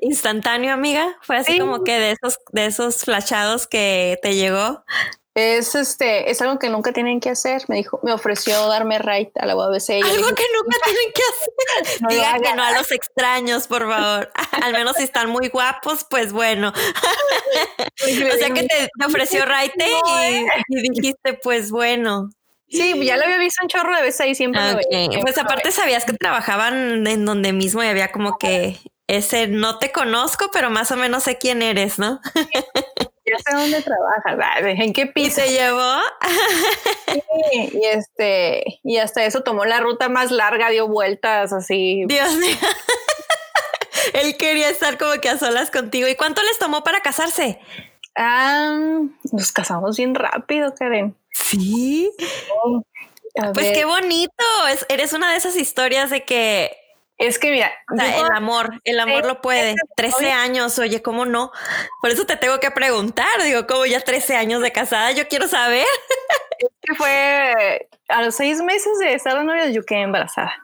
instantáneo, 0.00 0.72
amiga. 0.72 1.16
Fue 1.22 1.36
así 1.36 1.58
como 1.58 1.82
que 1.82 1.98
de 1.98 2.12
esos, 2.12 2.38
de 2.52 2.66
esos 2.66 3.04
flashados 3.04 3.66
que 3.66 4.18
te 4.22 4.36
llegó. 4.36 4.84
Es 5.34 5.74
este, 5.74 6.30
es 6.30 6.40
algo 6.42 6.60
que 6.60 6.68
nunca 6.68 6.92
tienen 6.92 7.18
que 7.18 7.28
hacer. 7.30 7.62
Me 7.66 7.76
dijo, 7.76 7.98
me 8.04 8.12
ofreció 8.12 8.68
darme 8.68 9.00
right 9.00 9.36
a 9.36 9.46
la 9.46 9.56
UABC. 9.56 9.90
Algo 10.04 10.28
que 10.32 10.44
nunca 10.54 10.76
tienen 10.84 11.12
que 11.12 11.22
hacer. 11.22 12.00
No 12.00 12.08
Diga 12.08 12.38
que 12.38 12.54
no 12.54 12.62
a 12.62 12.72
los 12.72 12.90
extraños, 12.92 13.66
por 13.66 13.88
favor. 13.88 14.30
Al 14.62 14.72
menos 14.72 14.96
si 14.96 15.02
están 15.02 15.30
muy 15.30 15.48
guapos, 15.48 16.06
pues 16.08 16.32
bueno. 16.32 16.68
o 16.72 18.38
sea 18.38 18.50
que 18.50 18.62
te, 18.62 18.88
ofreció 19.04 19.44
right 19.44 19.72
y, 20.68 20.90
dijiste, 20.90 21.34
pues 21.34 21.70
bueno. 21.70 22.30
Sí, 22.68 22.94
ya 23.04 23.16
lo 23.16 23.24
había 23.24 23.38
visto 23.38 23.62
un 23.62 23.68
chorro 23.68 23.94
de 23.94 24.02
veces 24.02 24.20
ahí 24.20 24.34
siempre. 24.34 24.60
Pues 25.20 25.38
aparte 25.38 25.72
sabías 25.72 26.04
que 26.04 26.12
trabajaban 26.12 27.06
en 27.06 27.24
donde 27.24 27.52
mismo 27.52 27.82
y 27.82 27.86
había 27.86 28.12
como 28.12 28.38
que 28.38 28.78
ese 29.06 29.48
no 29.48 29.78
te 29.78 29.92
conozco, 29.92 30.50
pero 30.52 30.70
más 30.70 30.90
o 30.90 30.96
menos 30.96 31.24
sé 31.24 31.38
quién 31.38 31.62
eres, 31.62 31.98
¿no? 31.98 32.20
Dónde 33.60 33.82
trabajas, 33.82 34.62
en 34.64 34.92
qué 34.92 35.06
piso. 35.06 35.36
se 35.36 35.50
llevó? 35.50 35.94
Sí, 37.06 37.70
y 37.74 37.86
este, 37.86 38.80
y 38.82 38.98
hasta 38.98 39.24
eso 39.24 39.42
tomó 39.42 39.64
la 39.64 39.80
ruta 39.80 40.08
más 40.08 40.30
larga, 40.30 40.70
dio 40.70 40.88
vueltas 40.88 41.52
así. 41.52 42.04
Dios 42.06 42.34
mío. 42.36 42.56
Él 44.12 44.36
quería 44.36 44.68
estar 44.68 44.98
como 44.98 45.20
que 45.20 45.28
a 45.28 45.38
solas 45.38 45.70
contigo. 45.70 46.08
¿Y 46.08 46.16
cuánto 46.16 46.42
les 46.42 46.58
tomó 46.58 46.84
para 46.84 47.00
casarse? 47.00 47.58
Ah, 48.16 48.78
nos 49.32 49.52
casamos 49.52 49.96
bien 49.96 50.14
rápido, 50.14 50.74
Karen. 50.74 51.16
Sí. 51.32 52.10
pues 53.54 53.72
qué 53.72 53.84
bonito. 53.84 54.32
eres 54.88 55.12
una 55.12 55.30
de 55.30 55.36
esas 55.36 55.56
historias 55.56 56.10
de 56.10 56.24
que 56.24 56.76
es 57.18 57.38
que 57.38 57.50
mira, 57.50 57.70
el 57.96 58.32
amor, 58.34 58.80
el 58.84 58.98
amor 58.98 59.24
lo 59.24 59.40
puede. 59.40 59.74
13 59.96 60.32
años, 60.32 60.78
oye, 60.78 61.00
¿cómo 61.00 61.26
no? 61.26 61.52
Por 62.00 62.10
eso 62.10 62.26
te 62.26 62.36
tengo 62.36 62.58
que 62.58 62.70
preguntar, 62.70 63.42
digo, 63.44 63.66
¿cómo 63.66 63.86
ya 63.86 64.00
13 64.00 64.36
años 64.36 64.62
de 64.62 64.72
casada? 64.72 65.12
Yo 65.12 65.28
quiero 65.28 65.46
saber. 65.46 65.86
Es 66.58 66.68
que 66.82 66.94
fue 66.94 67.88
a 68.08 68.22
los 68.22 68.34
seis 68.34 68.60
meses 68.62 68.98
de 68.98 69.14
estar 69.14 69.38
de 69.38 69.44
novios, 69.44 69.72
yo 69.72 69.84
quedé 69.84 70.02
embarazada. 70.02 70.54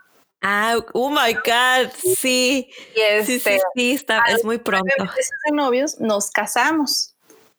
Ah, 0.43 0.77
oh 0.95 1.11
my 1.11 1.35
God, 1.35 1.93
sí. 1.95 2.15
sí, 2.15 2.73
sí, 3.25 3.35
este, 3.35 3.61
sí, 3.75 3.93
está, 3.93 4.23
es 4.29 4.45
muy 4.45 4.59
pronto. 4.59 4.87
meses 4.99 5.31
de 5.45 5.53
novios 5.53 6.01
nos 6.01 6.31
casamos. 6.31 7.15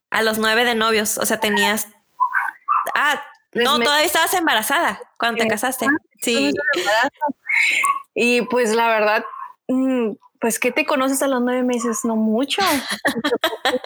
A 0.10 0.23
los 0.23 0.39
nueve 0.39 0.65
de 0.65 0.75
novios, 0.75 1.17
o 1.17 1.25
sea, 1.25 1.39
tenías. 1.39 1.88
Ah, 2.95 3.23
no, 3.54 3.80
todavía 3.80 4.06
estabas 4.06 4.34
embarazada 4.34 4.99
cuando 5.17 5.43
te 5.43 5.47
casaste. 5.47 5.86
Sí. 6.21 6.54
Y 8.13 8.41
pues 8.43 8.74
la 8.76 8.88
verdad, 8.88 9.24
mm, 9.67 10.12
pues 10.39 10.60
que 10.60 10.71
te 10.71 10.86
conoces 10.86 11.21
a 11.21 11.28
los 11.28 11.41
nueve 11.41 11.63
meses, 11.63 12.00
no 12.04 12.15
mucho. 12.15 12.62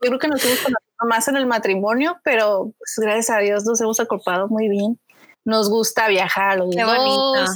Yo 0.00 0.08
creo 0.08 0.18
que 0.18 0.28
nos 0.28 0.44
hemos 0.44 0.58
conocido 0.58 1.06
más 1.08 1.28
en 1.28 1.36
el 1.36 1.46
matrimonio, 1.46 2.18
pero 2.22 2.72
pues, 2.78 2.94
gracias 2.98 3.30
a 3.30 3.40
Dios 3.40 3.64
nos 3.64 3.80
hemos 3.80 3.98
acopado 4.00 4.48
muy 4.48 4.68
bien. 4.68 4.98
Nos 5.44 5.68
gusta 5.70 6.08
viajar 6.08 6.58
los 6.58 6.74
Qué 6.74 6.84
Bonito. 6.84 7.52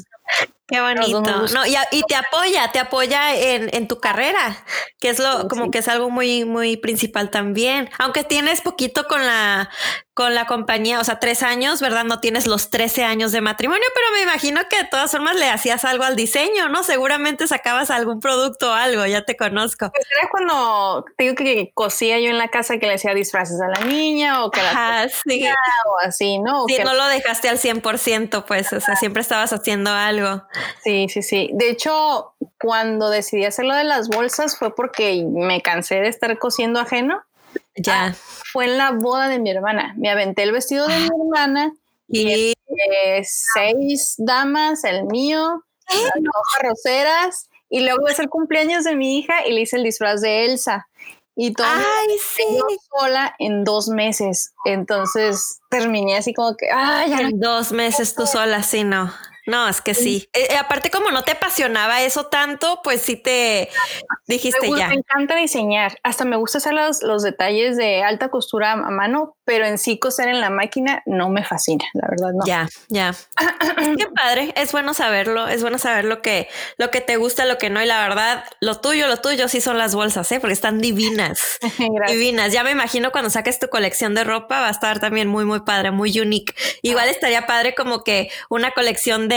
Qué 0.72 0.80
bonito. 0.80 1.20
No, 1.52 1.66
y, 1.66 2.02
te 2.08 2.14
apoya, 2.14 2.72
te 2.72 2.78
apoya 2.78 3.35
en, 3.35 3.68
en, 3.74 3.87
tu 3.87 4.00
carrera, 4.00 4.64
que 4.98 5.11
es 5.11 5.18
lo, 5.18 5.46
como 5.46 5.70
que 5.70 5.78
es 5.80 5.88
algo 5.88 6.08
muy, 6.08 6.46
muy 6.46 6.78
principal 6.78 7.28
también. 7.28 7.90
Aunque 7.98 8.24
tienes 8.24 8.62
poquito 8.62 9.06
con 9.06 9.20
la, 9.26 9.68
con 10.14 10.35
la 10.35 10.46
compañía, 10.46 11.00
o 11.00 11.04
sea, 11.04 11.18
tres 11.18 11.42
años, 11.42 11.80
¿verdad? 11.80 12.04
No 12.04 12.20
tienes 12.20 12.46
los 12.46 12.68
13 12.68 13.04
años 13.04 13.32
de 13.32 13.40
matrimonio, 13.40 13.85
pero 13.94 14.06
me 14.14 14.22
imagino 14.22 14.61
que 14.68 14.76
de 14.76 14.85
todas 14.85 15.11
formas 15.11 15.37
le 15.37 15.48
hacías 15.48 15.85
algo 15.85 16.04
al 16.04 16.16
diseño, 16.16 16.68
¿no? 16.68 16.82
Seguramente 16.82 17.46
sacabas 17.46 17.90
algún 17.90 18.20
producto 18.20 18.70
o 18.70 18.74
algo, 18.74 19.06
ya 19.06 19.24
te 19.24 19.37
conozco. 19.37 19.90
Pues 19.90 20.06
era 20.18 20.28
cuando 20.30 21.04
digo 21.18 21.35
que 21.35 21.70
cosía 21.74 22.18
yo 22.20 22.28
en 22.28 22.37
la 22.37 22.48
casa 22.48 22.78
que 22.78 22.87
le 22.87 22.94
hacía 22.94 23.14
disfraces 23.14 23.61
a 23.61 23.68
la 23.68 23.87
niña 23.87 24.44
o 24.44 24.50
que 24.50 24.62
la 24.62 25.08
sí. 25.08 25.44
o 25.87 25.98
así, 26.06 26.38
¿no? 26.38 26.66
Sí, 26.66 26.76
no 26.85 26.92
lo 26.92 27.06
dejaste 27.08 27.48
al 27.48 27.58
100%, 27.58 28.44
pues, 28.44 28.72
o 28.72 28.80
sea, 28.80 28.96
siempre 28.96 29.22
estabas 29.22 29.52
haciendo 29.52 29.90
algo. 29.90 30.42
Sí, 30.83 31.09
sí, 31.09 31.22
sí. 31.22 31.51
De 31.53 31.70
hecho, 31.70 32.35
cuando 32.61 33.11
decidí 33.11 33.44
hacer 33.44 33.64
lo 33.64 33.75
de 33.75 33.85
las 33.85 34.09
bolsas 34.09 34.59
fue 34.59 34.75
porque 34.75 35.25
me 35.29 35.61
cansé 35.62 35.96
de 35.96 36.09
estar 36.09 36.38
cosiendo 36.38 36.81
ajeno. 36.81 37.22
Ya. 37.77 38.07
Ah, 38.07 38.14
fue 38.53 38.66
en 38.66 38.79
la 38.79 38.92
boda 38.92 39.29
de 39.29 39.38
mi 39.38 39.51
hermana. 39.51 39.94
Me 39.96 40.11
aventé 40.11 40.42
el 40.42 40.53
vestido 40.53 40.87
de 40.87 40.96
mi 40.96 41.05
ah. 41.05 41.16
hermana 41.20 41.72
y 42.09 42.55
seis 43.22 44.14
damas, 44.18 44.85
el 44.85 45.05
mío, 45.05 45.62
dos 45.88 46.44
arroceras, 46.59 47.48
y 47.68 47.81
luego 47.81 48.09
es 48.09 48.18
el 48.18 48.29
cumpleaños 48.29 48.85
de 48.85 48.94
mi 48.94 49.18
hija 49.18 49.46
y 49.46 49.53
le 49.53 49.62
hice 49.62 49.77
el 49.77 49.85
disfraz 49.85 50.20
de 50.20 50.44
Elsa. 50.44 50.88
Y 51.35 51.55
todo 51.55 51.66
Ay, 51.66 52.18
sí. 52.18 52.44
sola 52.90 53.35
en 53.38 53.64
dos 53.64 53.88
meses. 53.88 54.53
Entonces 54.66 55.61
terminé 55.70 56.18
así 56.18 56.35
como 56.35 56.55
que, 56.57 56.66
ay, 56.70 57.12
en 57.12 57.40
dos 57.40 57.72
meses 57.72 58.14
tú 58.14 58.27
sola, 58.27 58.62
sí, 58.62 58.85
no. 58.85 59.11
No, 59.46 59.68
es 59.68 59.81
que 59.81 59.94
sí. 59.94 60.28
Eh, 60.33 60.57
aparte, 60.57 60.90
como 60.90 61.11
no 61.11 61.22
te 61.22 61.33
apasionaba 61.33 62.02
eso 62.02 62.26
tanto, 62.26 62.81
pues 62.85 63.02
sí 63.02 63.16
te 63.16 63.68
dijiste 64.26 64.68
ya. 64.76 64.88
Me 64.88 64.94
encanta 64.94 65.35
diseñar. 65.35 65.98
Hasta 66.02 66.24
me 66.24 66.37
gusta 66.37 66.59
hacer 66.59 66.74
los, 66.74 67.02
los, 67.02 67.22
detalles 67.22 67.76
de 67.76 68.02
alta 68.02 68.28
costura 68.28 68.72
a 68.72 68.76
mano, 68.76 69.37
pero 69.44 69.64
en 69.64 69.78
sí 69.78 69.98
coser 69.98 70.28
en 70.28 70.40
la 70.40 70.50
máquina 70.50 71.02
no 71.07 71.28
me 71.28 71.44
fascina, 71.44 71.85
la 71.94 72.09
verdad. 72.09 72.31
No. 72.35 72.46
Ya, 72.46 72.68
ya. 72.88 73.14
Qué 73.98 74.07
padre. 74.14 74.52
Es 74.57 74.72
bueno 74.72 74.94
saberlo. 74.94 75.48
Es 75.48 75.62
bueno 75.62 75.78
saber 75.78 76.05
lo 76.05 76.22
que, 76.22 76.48
lo 76.76 76.90
que 76.90 77.00
te 77.00 77.16
gusta, 77.16 77.44
lo 77.44 77.59
que 77.59 77.70
no. 77.70 77.83
Y 77.83 77.87
la 77.87 78.00
verdad, 78.07 78.44
lo 78.61 78.81
tuyo, 78.81 79.09
lo 79.09 79.16
tuyo 79.18 79.48
sí 79.48 79.61
son 79.61 79.76
las 79.76 79.94
bolsas, 79.94 80.31
¿eh? 80.33 80.38
porque 80.40 80.55
están 80.55 80.81
divinas. 80.81 81.59
divinas. 82.09 82.52
Ya 82.52 82.62
me 82.62 82.70
imagino 82.70 83.11
cuando 83.11 83.31
saques 83.31 83.59
tu 83.59 83.68
colección 83.68 84.14
de 84.14 84.24
ropa 84.24 84.61
va 84.61 84.68
a 84.68 84.70
estar 84.70 85.00
también 85.00 85.28
muy, 85.28 85.44
muy 85.44 85.61
padre, 85.61 85.90
muy 85.90 86.18
unique. 86.20 86.55
Igual 86.83 87.09
estaría 87.09 87.46
padre 87.46 87.74
como 87.74 88.05
que 88.05 88.31
una 88.48 88.70
colección 88.70 89.28
de, 89.28 89.32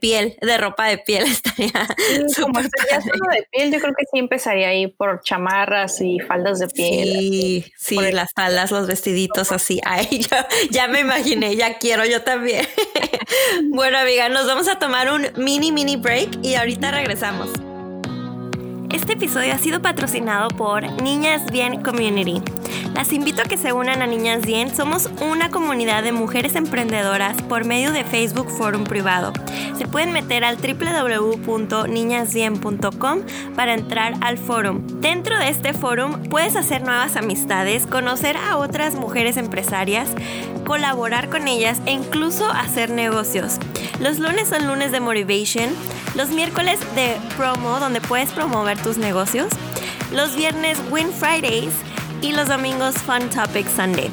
piel, 0.00 0.36
de 0.40 0.58
ropa 0.58 0.86
de 0.86 0.98
piel 0.98 1.24
estaría 1.26 1.72
como 2.40 2.60
de 2.60 2.68
piel, 3.50 3.72
yo 3.72 3.80
creo 3.80 3.94
que 3.96 4.04
sí 4.10 4.18
empezaría 4.18 4.68
ahí 4.68 4.86
por 4.86 5.20
chamarras 5.22 6.00
y 6.00 6.18
faldas 6.20 6.58
de 6.58 6.68
piel. 6.68 7.08
Sí, 7.08 7.72
sí, 7.76 8.12
las 8.12 8.32
faldas, 8.34 8.70
los 8.70 8.86
vestiditos 8.86 9.52
así. 9.52 9.80
Ay, 9.84 10.20
yo 10.20 10.36
ya 10.70 10.88
me 10.88 11.00
imaginé, 11.00 11.56
ya 11.56 11.78
quiero 11.78 12.04
yo 12.04 12.22
también. 12.22 12.66
bueno, 13.70 13.98
amiga, 13.98 14.28
nos 14.28 14.46
vamos 14.46 14.68
a 14.68 14.78
tomar 14.78 15.12
un 15.12 15.28
mini, 15.36 15.72
mini 15.72 15.96
break 15.96 16.38
y 16.42 16.54
ahorita 16.54 16.90
regresamos. 16.90 17.50
Este 18.92 19.14
episodio 19.14 19.54
ha 19.54 19.58
sido 19.58 19.80
patrocinado 19.80 20.48
por 20.48 20.82
Niñas 21.02 21.50
Bien 21.50 21.82
Community. 21.82 22.42
Las 22.94 23.10
invito 23.14 23.40
a 23.40 23.46
que 23.46 23.56
se 23.56 23.72
unan 23.72 24.02
a 24.02 24.06
Niñas 24.06 24.42
Bien. 24.42 24.68
Somos 24.74 25.08
una 25.22 25.50
comunidad 25.50 26.02
de 26.02 26.12
mujeres 26.12 26.56
emprendedoras 26.56 27.40
por 27.42 27.64
medio 27.64 27.92
de 27.92 28.04
Facebook 28.04 28.50
Forum 28.50 28.84
Privado. 28.84 29.32
Se 29.78 29.88
pueden 29.88 30.12
meter 30.12 30.44
al 30.44 30.58
www.niñasbien.com 30.58 33.20
para 33.56 33.72
entrar 33.72 34.16
al 34.20 34.36
forum. 34.36 34.86
Dentro 35.00 35.38
de 35.38 35.48
este 35.48 35.72
forum 35.72 36.24
puedes 36.24 36.54
hacer 36.54 36.82
nuevas 36.82 37.16
amistades, 37.16 37.86
conocer 37.86 38.36
a 38.36 38.58
otras 38.58 38.94
mujeres 38.94 39.38
empresarias, 39.38 40.10
colaborar 40.66 41.30
con 41.30 41.48
ellas 41.48 41.80
e 41.86 41.92
incluso 41.92 42.50
hacer 42.50 42.90
negocios. 42.90 43.56
Los 44.00 44.18
lunes 44.18 44.48
son 44.48 44.66
lunes 44.66 44.92
de 44.92 45.00
Motivation, 45.00 45.70
los 46.14 46.30
miércoles 46.30 46.80
de 46.94 47.18
promo 47.36 47.80
donde 47.80 48.00
puedes 48.00 48.30
promover 48.32 48.78
tus 48.78 48.96
negocios, 48.98 49.48
los 50.12 50.36
viernes 50.36 50.78
Win 50.90 51.12
Fridays 51.12 51.74
y 52.20 52.32
los 52.32 52.48
domingos 52.48 52.96
Fun 52.96 53.30
Topic 53.30 53.66
Sunday. 53.68 54.10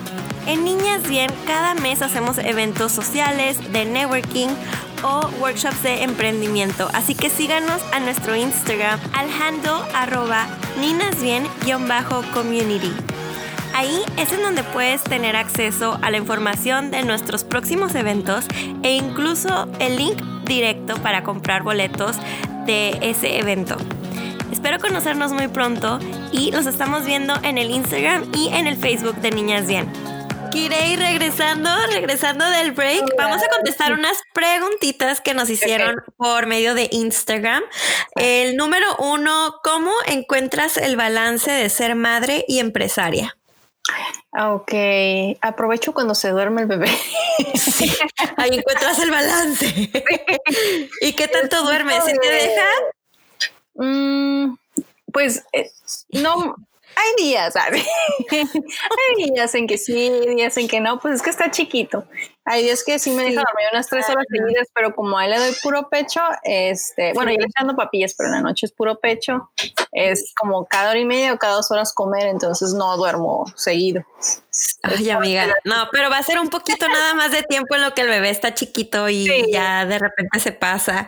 En 0.47 0.63
Niñas 0.63 1.03
Bien, 1.07 1.29
cada 1.45 1.75
mes 1.75 2.01
hacemos 2.01 2.39
eventos 2.39 2.91
sociales, 2.91 3.71
de 3.71 3.85
networking 3.85 4.47
o 5.03 5.29
workshops 5.39 5.83
de 5.83 6.01
emprendimiento. 6.03 6.89
Así 6.93 7.15
que 7.15 7.29
síganos 7.29 7.81
a 7.93 7.99
nuestro 7.99 8.35
Instagram 8.35 8.99
al 9.13 9.29
handle 9.29 9.83
ninasbien-community. 10.79 12.91
Ahí 13.75 14.01
es 14.17 14.33
en 14.33 14.41
donde 14.41 14.63
puedes 14.63 15.03
tener 15.03 15.35
acceso 15.35 15.99
a 16.01 16.09
la 16.09 16.17
información 16.17 16.89
de 16.91 17.03
nuestros 17.03 17.43
próximos 17.43 17.93
eventos 17.95 18.45
e 18.81 18.95
incluso 18.95 19.67
el 19.79 19.97
link 19.97 20.19
directo 20.49 20.97
para 20.97 21.23
comprar 21.23 21.63
boletos 21.63 22.17
de 22.65 22.97
ese 23.01 23.39
evento. 23.39 23.77
Espero 24.51 24.79
conocernos 24.79 25.31
muy 25.31 25.47
pronto 25.47 25.99
y 26.33 26.51
nos 26.51 26.65
estamos 26.65 27.05
viendo 27.05 27.33
en 27.43 27.57
el 27.57 27.71
Instagram 27.71 28.29
y 28.35 28.49
en 28.49 28.67
el 28.67 28.75
Facebook 28.75 29.15
de 29.21 29.31
Niñas 29.31 29.67
Bien. 29.67 29.89
Kirei, 30.51 30.95
regresando, 30.95 31.69
regresando 31.93 32.43
del 32.49 32.71
break, 32.71 33.15
vamos 33.17 33.41
a 33.43 33.47
contestar 33.49 33.93
unas 33.93 34.17
preguntitas 34.33 35.21
que 35.21 35.35
nos 35.35 35.49
hicieron 35.49 35.97
por 36.17 36.47
medio 36.47 36.73
de 36.73 36.89
Instagram. 36.91 37.63
El 38.15 38.57
número 38.57 38.87
uno, 38.97 39.59
¿cómo 39.63 39.93
encuentras 40.07 40.77
el 40.77 40.97
balance 40.97 41.51
de 41.51 41.69
ser 41.69 41.95
madre 41.95 42.45
y 42.47 42.59
empresaria? 42.59 43.38
Ok, 44.31 44.73
aprovecho 45.41 45.93
cuando 45.93 46.13
se 46.13 46.29
duerme 46.29 46.61
el 46.61 46.67
bebé. 46.67 46.89
ahí 48.37 48.51
encuentras 48.53 48.99
el 48.99 49.09
balance. 49.09 49.65
¿Y 51.01 51.13
qué 51.13 51.27
tanto 51.27 51.63
duermes? 51.63 52.03
¿Si 52.05 52.13
te 52.13 52.31
deja? 52.31 52.67
Mm, 53.73 54.55
pues 55.11 55.43
eh, 55.51 55.71
no, 56.09 56.55
hay 56.95 57.23
días, 57.23 57.53
¿sabes? 57.53 57.85
hay 58.29 59.31
días 59.31 59.55
en 59.55 59.67
que 59.67 59.77
sí, 59.77 60.11
días 60.35 60.57
en 60.57 60.67
que 60.67 60.79
no, 60.79 60.99
pues 60.99 61.15
es 61.15 61.21
que 61.21 61.29
está 61.29 61.49
chiquito. 61.51 62.05
Hay 62.45 62.63
días 62.63 62.83
que 62.83 62.97
sí 62.97 63.11
me 63.11 63.23
deja 63.23 63.43
dormir 63.45 63.67
unas 63.71 63.87
tres 63.87 64.09
horas 64.09 64.25
seguidas, 64.29 64.67
pero 64.73 64.95
como 64.95 65.17
a 65.17 65.25
él 65.25 65.31
le 65.31 65.37
doy 65.37 65.51
puro 65.61 65.87
pecho, 65.89 66.21
este, 66.43 67.13
bueno, 67.13 67.31
yo 67.31 67.37
le 67.37 67.45
estoy 67.45 67.61
dando 67.63 67.75
papillas, 67.75 68.15
pero 68.17 68.29
en 68.29 68.35
la 68.35 68.41
noche 68.41 68.65
es 68.65 68.71
puro 68.71 68.99
pecho, 68.99 69.51
es 69.91 70.33
como 70.35 70.65
cada 70.65 70.89
hora 70.89 70.99
y 70.99 71.05
media 71.05 71.33
o 71.33 71.37
cada 71.37 71.55
dos 71.55 71.69
horas 71.69 71.93
comer, 71.93 72.27
entonces 72.27 72.73
no 72.73 72.97
duermo 72.97 73.45
seguido. 73.55 74.03
Ay, 74.81 75.09
amiga, 75.11 75.47
no, 75.63 75.89
pero 75.91 76.09
va 76.09 76.17
a 76.17 76.23
ser 76.23 76.39
un 76.39 76.49
poquito 76.49 76.87
nada 76.87 77.13
más 77.13 77.31
de 77.31 77.43
tiempo 77.43 77.75
en 77.75 77.83
lo 77.83 77.93
que 77.93 78.01
el 78.01 78.07
bebé 78.07 78.29
está 78.29 78.53
chiquito 78.53 79.09
y 79.09 79.51
ya 79.51 79.85
de 79.85 79.99
repente 79.99 80.39
se 80.39 80.51
pasa. 80.51 81.07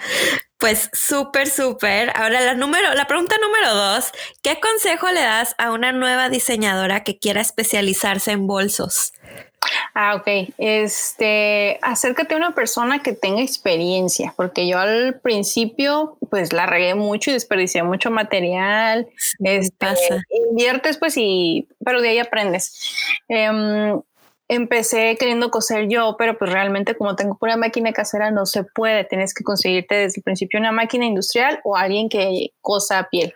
Pues 0.62 0.92
súper, 0.94 1.50
súper. 1.50 2.12
Ahora 2.16 2.40
la 2.40 2.54
número, 2.54 2.94
la 2.94 3.08
pregunta 3.08 3.36
número 3.42 3.74
dos, 3.74 4.12
¿qué 4.44 4.60
consejo 4.60 5.10
le 5.10 5.22
das 5.22 5.56
a 5.58 5.72
una 5.72 5.92
nueva 5.92 6.30
diseñadora 6.30 7.04
que 7.04 7.18
quiera 7.18 7.42
especializarse 7.42 8.32
en 8.32 8.46
bolsos? 8.46 9.12
Ah, 9.96 10.14
ok. 10.14 10.54
Este, 10.60 11.80
acércate 11.82 12.36
a 12.36 12.38
una 12.38 12.54
persona 12.54 13.02
que 13.02 13.14
tenga 13.14 13.42
experiencia, 13.42 14.36
porque 14.38 14.68
yo 14.68 14.78
al 14.78 15.20
principio, 15.22 16.18
pues 16.30 16.54
la 16.54 16.68
regué 16.68 16.94
mucho 16.94 17.32
y 17.32 17.34
desperdicié 17.34 17.82
mucho 17.82 18.12
material. 18.12 19.10
Este, 19.44 19.88
inviertes, 20.50 20.98
pues, 20.98 21.16
y, 21.18 21.68
pero 21.84 22.02
de 22.02 22.10
ahí 22.10 22.20
aprendes. 22.20 22.94
Em, 23.28 24.00
empecé 24.52 25.16
queriendo 25.18 25.50
coser 25.50 25.88
yo, 25.88 26.16
pero 26.18 26.38
pues 26.38 26.52
realmente 26.52 26.96
como 26.96 27.16
tengo 27.16 27.38
pura 27.38 27.56
máquina 27.56 27.94
casera 27.94 28.32
no 28.32 28.46
se 28.46 28.66
puede. 28.66 29.06
Tienes 29.06 29.34
que 29.34 29.46
conseguirte 29.46 29.96
desde 29.96 30.20
el 30.20 30.24
principio 30.24 30.60
una 30.60 30.74
máquina 30.74 31.06
industrial 31.06 31.62
o 31.64 31.78
alguien 31.78 32.10
que 32.10 32.52
cosa 32.60 33.08
piel. 33.10 33.34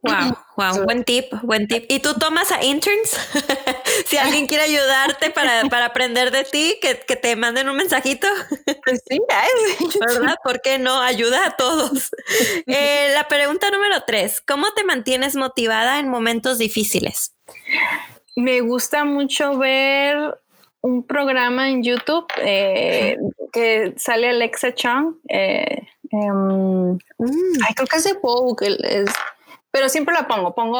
Wow, 0.00 0.34
wow, 0.56 0.84
buen 0.84 1.04
tip, 1.04 1.30
buen 1.42 1.68
tip. 1.68 1.84
¿Y 1.90 2.00
tú 2.00 2.14
tomas 2.14 2.52
a 2.52 2.64
interns? 2.64 3.18
si 4.06 4.16
alguien 4.16 4.46
quiere 4.46 4.64
ayudarte 4.64 5.30
para, 5.30 5.68
para 5.68 5.84
aprender 5.84 6.30
de 6.30 6.44
ti, 6.44 6.78
que, 6.80 7.00
que, 7.00 7.16
te 7.16 7.36
manden 7.36 7.68
un 7.68 7.76
mensajito. 7.76 8.26
Pues 8.82 9.02
sí, 9.06 9.20
¿verdad? 10.00 10.36
¿Por 10.42 10.62
qué 10.62 10.78
no? 10.78 11.02
Ayuda 11.02 11.46
a 11.46 11.56
todos. 11.56 12.10
Eh, 12.66 13.10
la 13.14 13.26
pregunta 13.26 13.70
número 13.70 14.04
tres, 14.06 14.40
¿cómo 14.40 14.72
te 14.74 14.84
mantienes 14.84 15.34
motivada 15.34 15.98
en 15.98 16.08
momentos 16.08 16.58
difíciles? 16.58 17.32
Me 18.40 18.60
gusta 18.62 19.04
mucho 19.04 19.58
ver 19.58 20.38
un 20.80 21.02
programa 21.06 21.68
en 21.68 21.82
YouTube 21.82 22.26
eh, 22.38 23.18
que 23.52 23.94
sale 23.96 24.30
Alexa 24.30 24.74
Chung. 24.74 25.16
Eh, 25.28 25.86
em, 26.10 26.94
mm. 26.94 26.98
creo 27.76 27.86
que 27.86 27.96
es 27.96 28.04
de 28.04 28.14
Vogue. 28.22 28.76
Es, 28.82 29.10
pero 29.70 29.88
siempre 29.88 30.14
la 30.14 30.26
pongo. 30.26 30.54
Pongo 30.54 30.78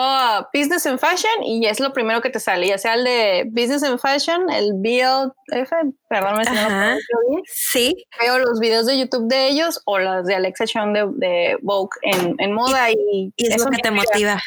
Business 0.53 0.87
and 0.87 0.99
Fashion 0.99 1.43
y 1.45 1.67
es 1.67 1.81
lo 1.81 1.93
primero 1.93 2.21
que 2.21 2.31
te 2.31 2.41
sale, 2.41 2.67
ya 2.67 2.79
sea 2.79 2.95
el 2.95 3.05
de 3.05 3.45
Business 3.51 3.83
and 3.83 3.99
Fashion, 3.99 4.51
el 4.51 4.73
BLF, 4.75 5.71
perdón, 6.09 6.45
si 6.45 6.55
no 6.55 6.69
lo 6.69 7.29
bien. 7.29 7.43
Sí. 7.47 8.07
Veo 8.21 8.39
los 8.39 8.59
videos 8.59 8.87
de 8.87 8.99
YouTube 8.99 9.29
de 9.29 9.49
ellos 9.49 9.81
o 9.85 9.99
las 9.99 10.27
de 10.27 10.35
Alexa 10.35 10.67
Chung 10.67 10.93
de, 10.93 11.07
de 11.15 11.59
Vogue 11.63 11.91
en, 12.03 12.35
en 12.39 12.53
moda 12.53 12.91
y, 12.91 13.33
y, 13.37 13.53
es 13.53 13.65
lo 13.65 13.71
que 13.71 13.79
te 13.79 13.91
motiva. 13.91 14.41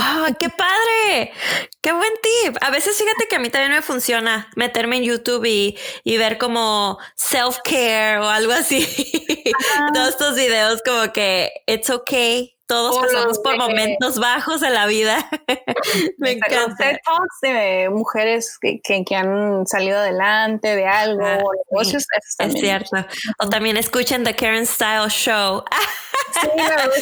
¡Ah, 0.00 0.28
¡Qué 0.38 0.48
padre! 0.48 1.32
¡Qué 1.80 1.92
buen 1.92 2.12
tip! 2.22 2.56
A 2.60 2.70
veces 2.70 2.96
fíjate 2.96 3.26
que 3.28 3.36
a 3.36 3.38
mí 3.38 3.50
también 3.50 3.72
me 3.72 3.82
funciona 3.82 4.50
meterme 4.56 4.98
en 4.98 5.04
YouTube 5.04 5.44
y, 5.44 5.76
y 6.04 6.16
ver 6.16 6.38
como 6.38 6.98
self-care 7.16 8.20
o 8.20 8.28
algo 8.28 8.52
así. 8.52 8.86
Todos 9.94 10.08
estos 10.10 10.36
videos 10.36 10.82
como 10.82 11.12
que 11.12 11.50
it's 11.66 11.90
okay 11.90 12.51
todos 12.66 12.98
pasamos 12.98 13.38
por 13.40 13.56
momentos 13.56 14.18
bajos 14.18 14.62
en 14.62 14.74
la 14.74 14.86
vida. 14.86 15.28
Me 16.18 16.32
encanta. 16.32 16.98
Talks 17.04 17.40
de 17.42 17.90
mujeres 17.90 18.58
que, 18.60 18.80
que, 18.80 19.16
han 19.16 19.66
salido 19.66 19.98
adelante 19.98 20.74
de 20.74 20.86
algo, 20.86 21.24
negocios. 21.70 22.04
Es 22.38 22.52
cierto. 22.54 22.96
O 23.38 23.48
también 23.48 23.76
escuchen 23.76 24.24
The 24.24 24.34
Karen 24.34 24.66
Style 24.66 25.08
Show. 25.08 25.64
Sí, 26.40 26.48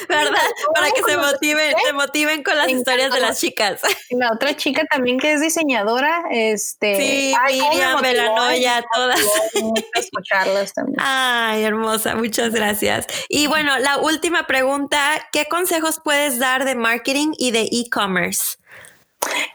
¿verdad? 0.08 0.50
Para 0.74 0.90
que 0.90 1.02
se 1.02 1.16
motiven, 1.16 1.74
se 1.84 1.92
motiven 1.92 2.42
con 2.42 2.56
las 2.56 2.68
historias 2.68 3.12
de 3.12 3.20
las 3.20 3.40
chicas. 3.40 3.80
La 4.10 4.32
otra 4.32 4.56
chica 4.56 4.84
también 4.90 5.18
que 5.18 5.32
es 5.32 5.40
diseñadora, 5.40 6.24
este. 6.30 6.96
Sí, 6.96 7.34
Miriam, 7.48 8.00
Belanoya, 8.00 8.84
todas. 8.92 9.20
Escucharlas 9.94 10.72
también. 10.72 10.98
Ay, 11.00 11.64
hermosa, 11.64 12.14
muchas 12.16 12.52
gracias. 12.52 13.06
Y 13.28 13.46
bueno, 13.46 13.78
la 13.78 13.98
última 13.98 14.46
pregunta, 14.46 15.28
¿qué 15.32 15.46
consejos 15.46 16.00
puedes 16.02 16.38
dar 16.38 16.64
de 16.64 16.74
marketing 16.74 17.32
y 17.38 17.50
de 17.50 17.68
e-commerce? 17.70 18.59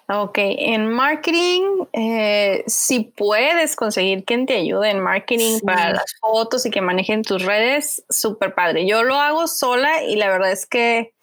Ok, 0.08 0.38
en 0.38 0.88
marketing, 0.88 1.86
eh, 1.92 2.64
si 2.68 3.00
puedes 3.00 3.76
conseguir 3.76 4.24
quien 4.24 4.46
te 4.46 4.56
ayude 4.56 4.92
en 4.92 5.00
marketing 5.00 5.62
para 5.66 5.94
las 5.94 6.16
fotos 6.20 6.64
y 6.68 6.70
que 6.70 6.82
manejen 6.82 7.24
tus 7.24 7.44
redes, 7.44 8.06
súper 8.10 8.54
padre. 8.54 8.86
Yo 8.86 9.02
lo 9.02 9.16
hago 9.16 9.48
sola 9.48 10.04
y 10.04 10.16
la 10.16 10.30
verdad 10.30 10.52
es 10.52 10.68
que 10.68 11.14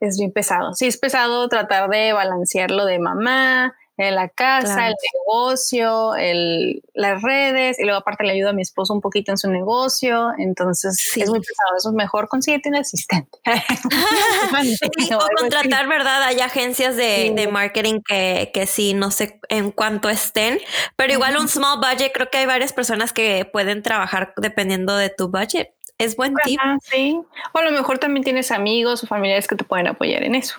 es 0.00 0.18
bien 0.18 0.30
pesado. 0.30 0.74
Sí, 0.74 0.86
es 0.86 0.98
pesado 0.98 1.48
tratar 1.48 1.88
de 1.88 2.12
balancearlo 2.12 2.84
de 2.84 2.98
mamá, 2.98 3.74
en 3.98 4.14
la 4.14 4.28
casa, 4.28 4.88
el 4.88 4.94
negocio, 5.14 6.14
el, 6.14 6.82
las 6.94 7.22
redes, 7.22 7.78
y 7.78 7.84
luego 7.84 8.00
aparte 8.00 8.24
le 8.24 8.32
ayudo 8.32 8.50
a 8.50 8.52
mi 8.52 8.62
esposo 8.62 8.94
un 8.94 9.00
poquito 9.00 9.32
en 9.32 9.38
su 9.38 9.50
negocio, 9.50 10.32
entonces 10.38 11.12
es 11.16 11.28
muy 11.28 11.40
pesado, 11.40 11.76
eso 11.76 11.90
es 11.90 11.94
mejor 11.94 12.28
consíguete 12.28 12.68
un 12.68 12.76
asistente. 12.76 13.38
o 15.14 15.40
contratar, 15.40 15.88
¿verdad? 15.88 16.22
Hay 16.22 16.40
agencias 16.40 16.96
de, 16.96 17.32
de, 17.34 17.48
marketing 17.48 18.00
que, 18.06 18.50
que 18.54 18.66
sí, 18.66 18.94
no 18.94 19.10
sé 19.10 19.40
en 19.48 19.70
cuánto 19.70 20.08
estén, 20.08 20.58
pero 20.96 21.12
igual 21.12 21.36
un 21.36 21.48
small 21.48 21.78
budget, 21.78 22.12
creo 22.12 22.30
que 22.30 22.38
hay 22.38 22.46
varias 22.46 22.72
personas 22.72 23.12
que 23.12 23.44
pueden 23.44 23.82
trabajar 23.82 24.32
dependiendo 24.36 24.96
de 24.96 25.10
tu 25.10 25.28
budget. 25.28 25.74
Es 25.98 26.16
buen 26.16 26.34
tip. 26.44 26.58
sí. 26.82 27.20
O 27.52 27.58
a 27.58 27.62
lo 27.62 27.70
mejor 27.70 27.98
también 27.98 28.24
tienes 28.24 28.50
amigos 28.50 29.04
o 29.04 29.06
familiares 29.06 29.46
que 29.46 29.54
te 29.54 29.64
pueden 29.64 29.86
apoyar 29.86 30.24
en 30.24 30.34
eso. 30.34 30.56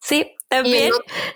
Sí, 0.00 0.36
también. 0.48 0.92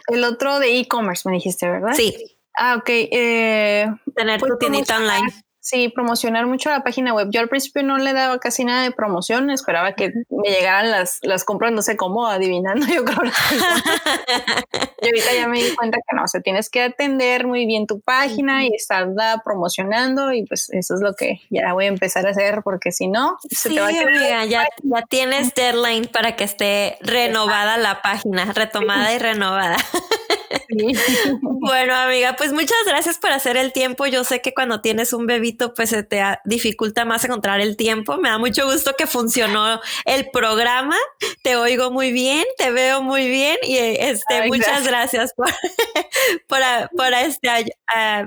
El, 0.09 0.25
otro 0.25 0.59
de 0.59 0.79
e-commerce, 0.79 1.29
me 1.29 1.35
dijiste, 1.35 1.69
¿verdad? 1.69 1.93
Sí. 1.95 2.15
Ah, 2.57 2.77
ok. 2.77 2.89
Eh, 2.89 3.87
Tener 4.15 4.41
tu 4.41 4.59
tiendita 4.59 4.97
online. 4.97 5.31
Sí, 5.63 5.91
promocionar 5.91 6.47
mucho 6.47 6.71
la 6.71 6.83
página 6.83 7.13
web. 7.13 7.29
Yo 7.31 7.41
al 7.41 7.49
principio 7.49 7.83
no 7.83 7.99
le 7.99 8.15
daba 8.15 8.39
casi 8.39 8.65
nada 8.65 8.83
de 8.83 8.93
promoción, 8.93 9.51
esperaba 9.51 9.93
que 9.93 10.11
me 10.31 10.51
llegaran 10.51 10.91
las, 10.91 11.19
las 11.23 11.45
compras, 11.45 11.71
no 11.73 11.83
sé 11.83 11.97
cómo, 11.97 12.27
adivinando, 12.27 12.87
yo 12.93 13.05
creo. 13.05 13.21
y 15.01 15.07
ahorita 15.07 15.35
ya 15.35 15.49
me 15.49 15.63
di 15.63 15.75
cuenta 15.75 15.99
que 15.99 16.17
no, 16.17 16.25
o 16.25 16.29
sea, 16.29 16.41
tienes 16.41 16.69
que 16.71 16.83
atender 16.83 17.47
muy 17.47 17.67
bien 17.67 17.87
tu 17.87 18.01
página 18.01 18.65
y 18.65 18.75
estarla 18.75 19.43
promocionando 19.45 20.33
y 20.33 20.45
pues 20.45 20.69
eso 20.71 20.95
es 20.95 21.01
lo 21.01 21.15
que 21.15 21.41
ya 21.51 21.73
voy 21.73 21.87
a 21.87 21.89
empezar 21.89 22.27
a 22.27 22.31
hacer 22.31 22.61
porque 22.63 22.93
si 22.93 23.09
no, 23.09 23.39
se 23.51 23.71
te 23.71 23.81
va 23.81 23.89
a 23.89 23.91
quedar 23.91 24.47
ya, 24.49 24.67
ya 24.83 25.03
tienes 25.09 25.55
deadline 25.55 26.07
para 26.07 26.37
que 26.37 26.45
esté 26.45 26.99
renovada 27.01 27.77
la 27.77 28.03
página, 28.03 28.53
retomada 28.53 29.13
y 29.15 29.19
renovada. 29.19 29.77
bueno, 31.43 31.95
amiga, 31.95 32.35
pues 32.37 32.53
muchas 32.53 32.79
gracias 32.87 33.19
por 33.19 33.31
hacer 33.31 33.57
el 33.57 33.73
tiempo. 33.73 34.07
Yo 34.07 34.25
sé 34.25 34.41
que 34.41 34.55
cuando 34.55 34.81
tienes 34.81 35.13
un 35.13 35.27
bebito, 35.27 35.75
pues 35.75 35.91
se 35.91 36.03
te 36.03 36.23
dificulta 36.45 37.05
más 37.05 37.25
encontrar 37.25 37.61
el 37.61 37.77
tiempo. 37.77 38.17
Me 38.17 38.29
da 38.29 38.39
mucho 38.39 38.67
gusto 38.67 38.95
que 38.97 39.07
funcionó 39.07 39.81
el 40.05 40.31
programa. 40.31 40.97
Te 41.43 41.57
oigo 41.57 41.91
muy 41.91 42.13
bien, 42.13 42.45
te 42.57 42.71
veo 42.71 43.03
muy 43.03 43.29
bien 43.29 43.57
y 43.63 43.77
este, 43.77 44.47
muchas 44.47 44.87
gracias, 44.87 44.90
por, 45.37 45.49
por, 46.97 47.13
este, 47.15 47.49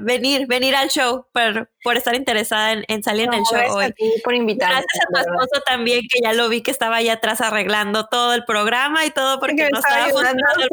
venir, 0.02 0.48
venir 0.48 0.76
al 0.76 0.90
show, 0.90 1.28
por, 1.34 1.70
por 1.84 1.98
estar 1.98 2.16
interesada 2.16 2.74
en, 2.74 3.04
salir 3.04 3.26
en 3.26 3.34
el 3.34 3.44
show 3.44 3.76
hoy. 3.76 3.94
por 4.24 4.34
invitarme. 4.34 4.76
Gracias 4.76 5.06
a 5.06 5.12
tu 5.12 5.20
esposo 5.20 5.62
también, 5.66 6.02
que 6.12 6.20
ya 6.22 6.34
lo 6.34 6.50
vi 6.50 6.62
que 6.62 6.72
estaba 6.72 6.98
ahí 6.98 7.10
atrás 7.10 7.42
arreglando 7.42 8.08
todo 8.08 8.34
el 8.34 8.46
programa 8.46 9.06
y 9.06 9.12
todo 9.12 9.40
porque 9.40 9.70
no 9.72 9.80
estaba 9.80 10.08
funcionando. 10.08 10.68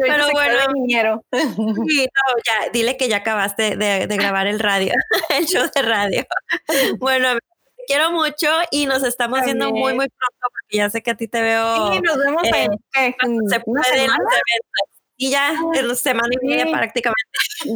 Pero 0.00 0.30
bueno, 0.32 1.22
sí, 1.88 2.06
ya, 2.46 2.70
dile 2.72 2.96
que 2.96 3.08
ya 3.08 3.18
acabaste 3.18 3.76
de, 3.76 4.06
grabar 4.06 4.46
el 4.46 4.58
radio, 4.58 4.92
el 5.30 5.46
show 5.46 5.66
de 5.74 5.82
radio. 5.82 6.26
Bueno, 6.98 7.38
quiero 7.90 8.12
mucho 8.12 8.46
y 8.70 8.86
nos 8.86 9.02
estamos 9.02 9.40
viendo 9.44 9.70
muy, 9.70 9.94
muy 9.94 10.08
pronto 10.08 10.38
porque 10.40 10.76
ya 10.76 10.88
sé 10.90 11.02
que 11.02 11.10
a 11.10 11.16
ti 11.16 11.26
te 11.26 11.42
veo. 11.42 11.92
Sí, 11.92 12.00
nos 12.00 12.18
vemos 12.18 12.42
en, 12.44 13.48
se 13.48 13.60
puede 13.60 14.04
en 14.04 14.06
los 14.06 14.18
eventos 14.18 15.00
y 15.16 15.30
ya 15.30 15.52
en 15.74 15.96
semana 15.96 16.28
y 16.40 16.46
media 16.46 16.66
prácticamente. 16.70 17.20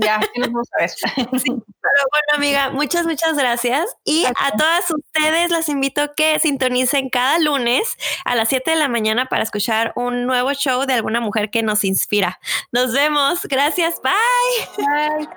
Ya, 0.00 0.20
nos 0.36 0.48
vamos 0.48 0.68
a 0.72 0.82
ver. 0.82 0.90
pero 1.16 1.34
bueno, 1.42 2.32
amiga, 2.32 2.70
muchas, 2.70 3.06
muchas 3.06 3.36
gracias. 3.36 3.96
Y 4.04 4.24
a 4.24 4.56
todas 4.56 4.88
ustedes 4.90 5.50
las 5.50 5.68
invito 5.68 6.00
a 6.00 6.14
que 6.14 6.38
sintonicen 6.38 7.10
cada 7.10 7.40
lunes 7.40 7.96
a 8.24 8.36
las 8.36 8.48
7 8.50 8.70
de 8.70 8.76
la 8.76 8.88
mañana 8.88 9.26
para 9.26 9.42
escuchar 9.42 9.92
un 9.96 10.26
nuevo 10.26 10.54
show 10.54 10.86
de 10.86 10.94
alguna 10.94 11.20
mujer 11.20 11.50
que 11.50 11.64
nos 11.64 11.84
inspira. 11.84 12.38
Nos 12.70 12.92
vemos. 12.92 13.40
Gracias. 13.42 14.00
Bye. 14.00 14.86
Bye. 14.86 15.28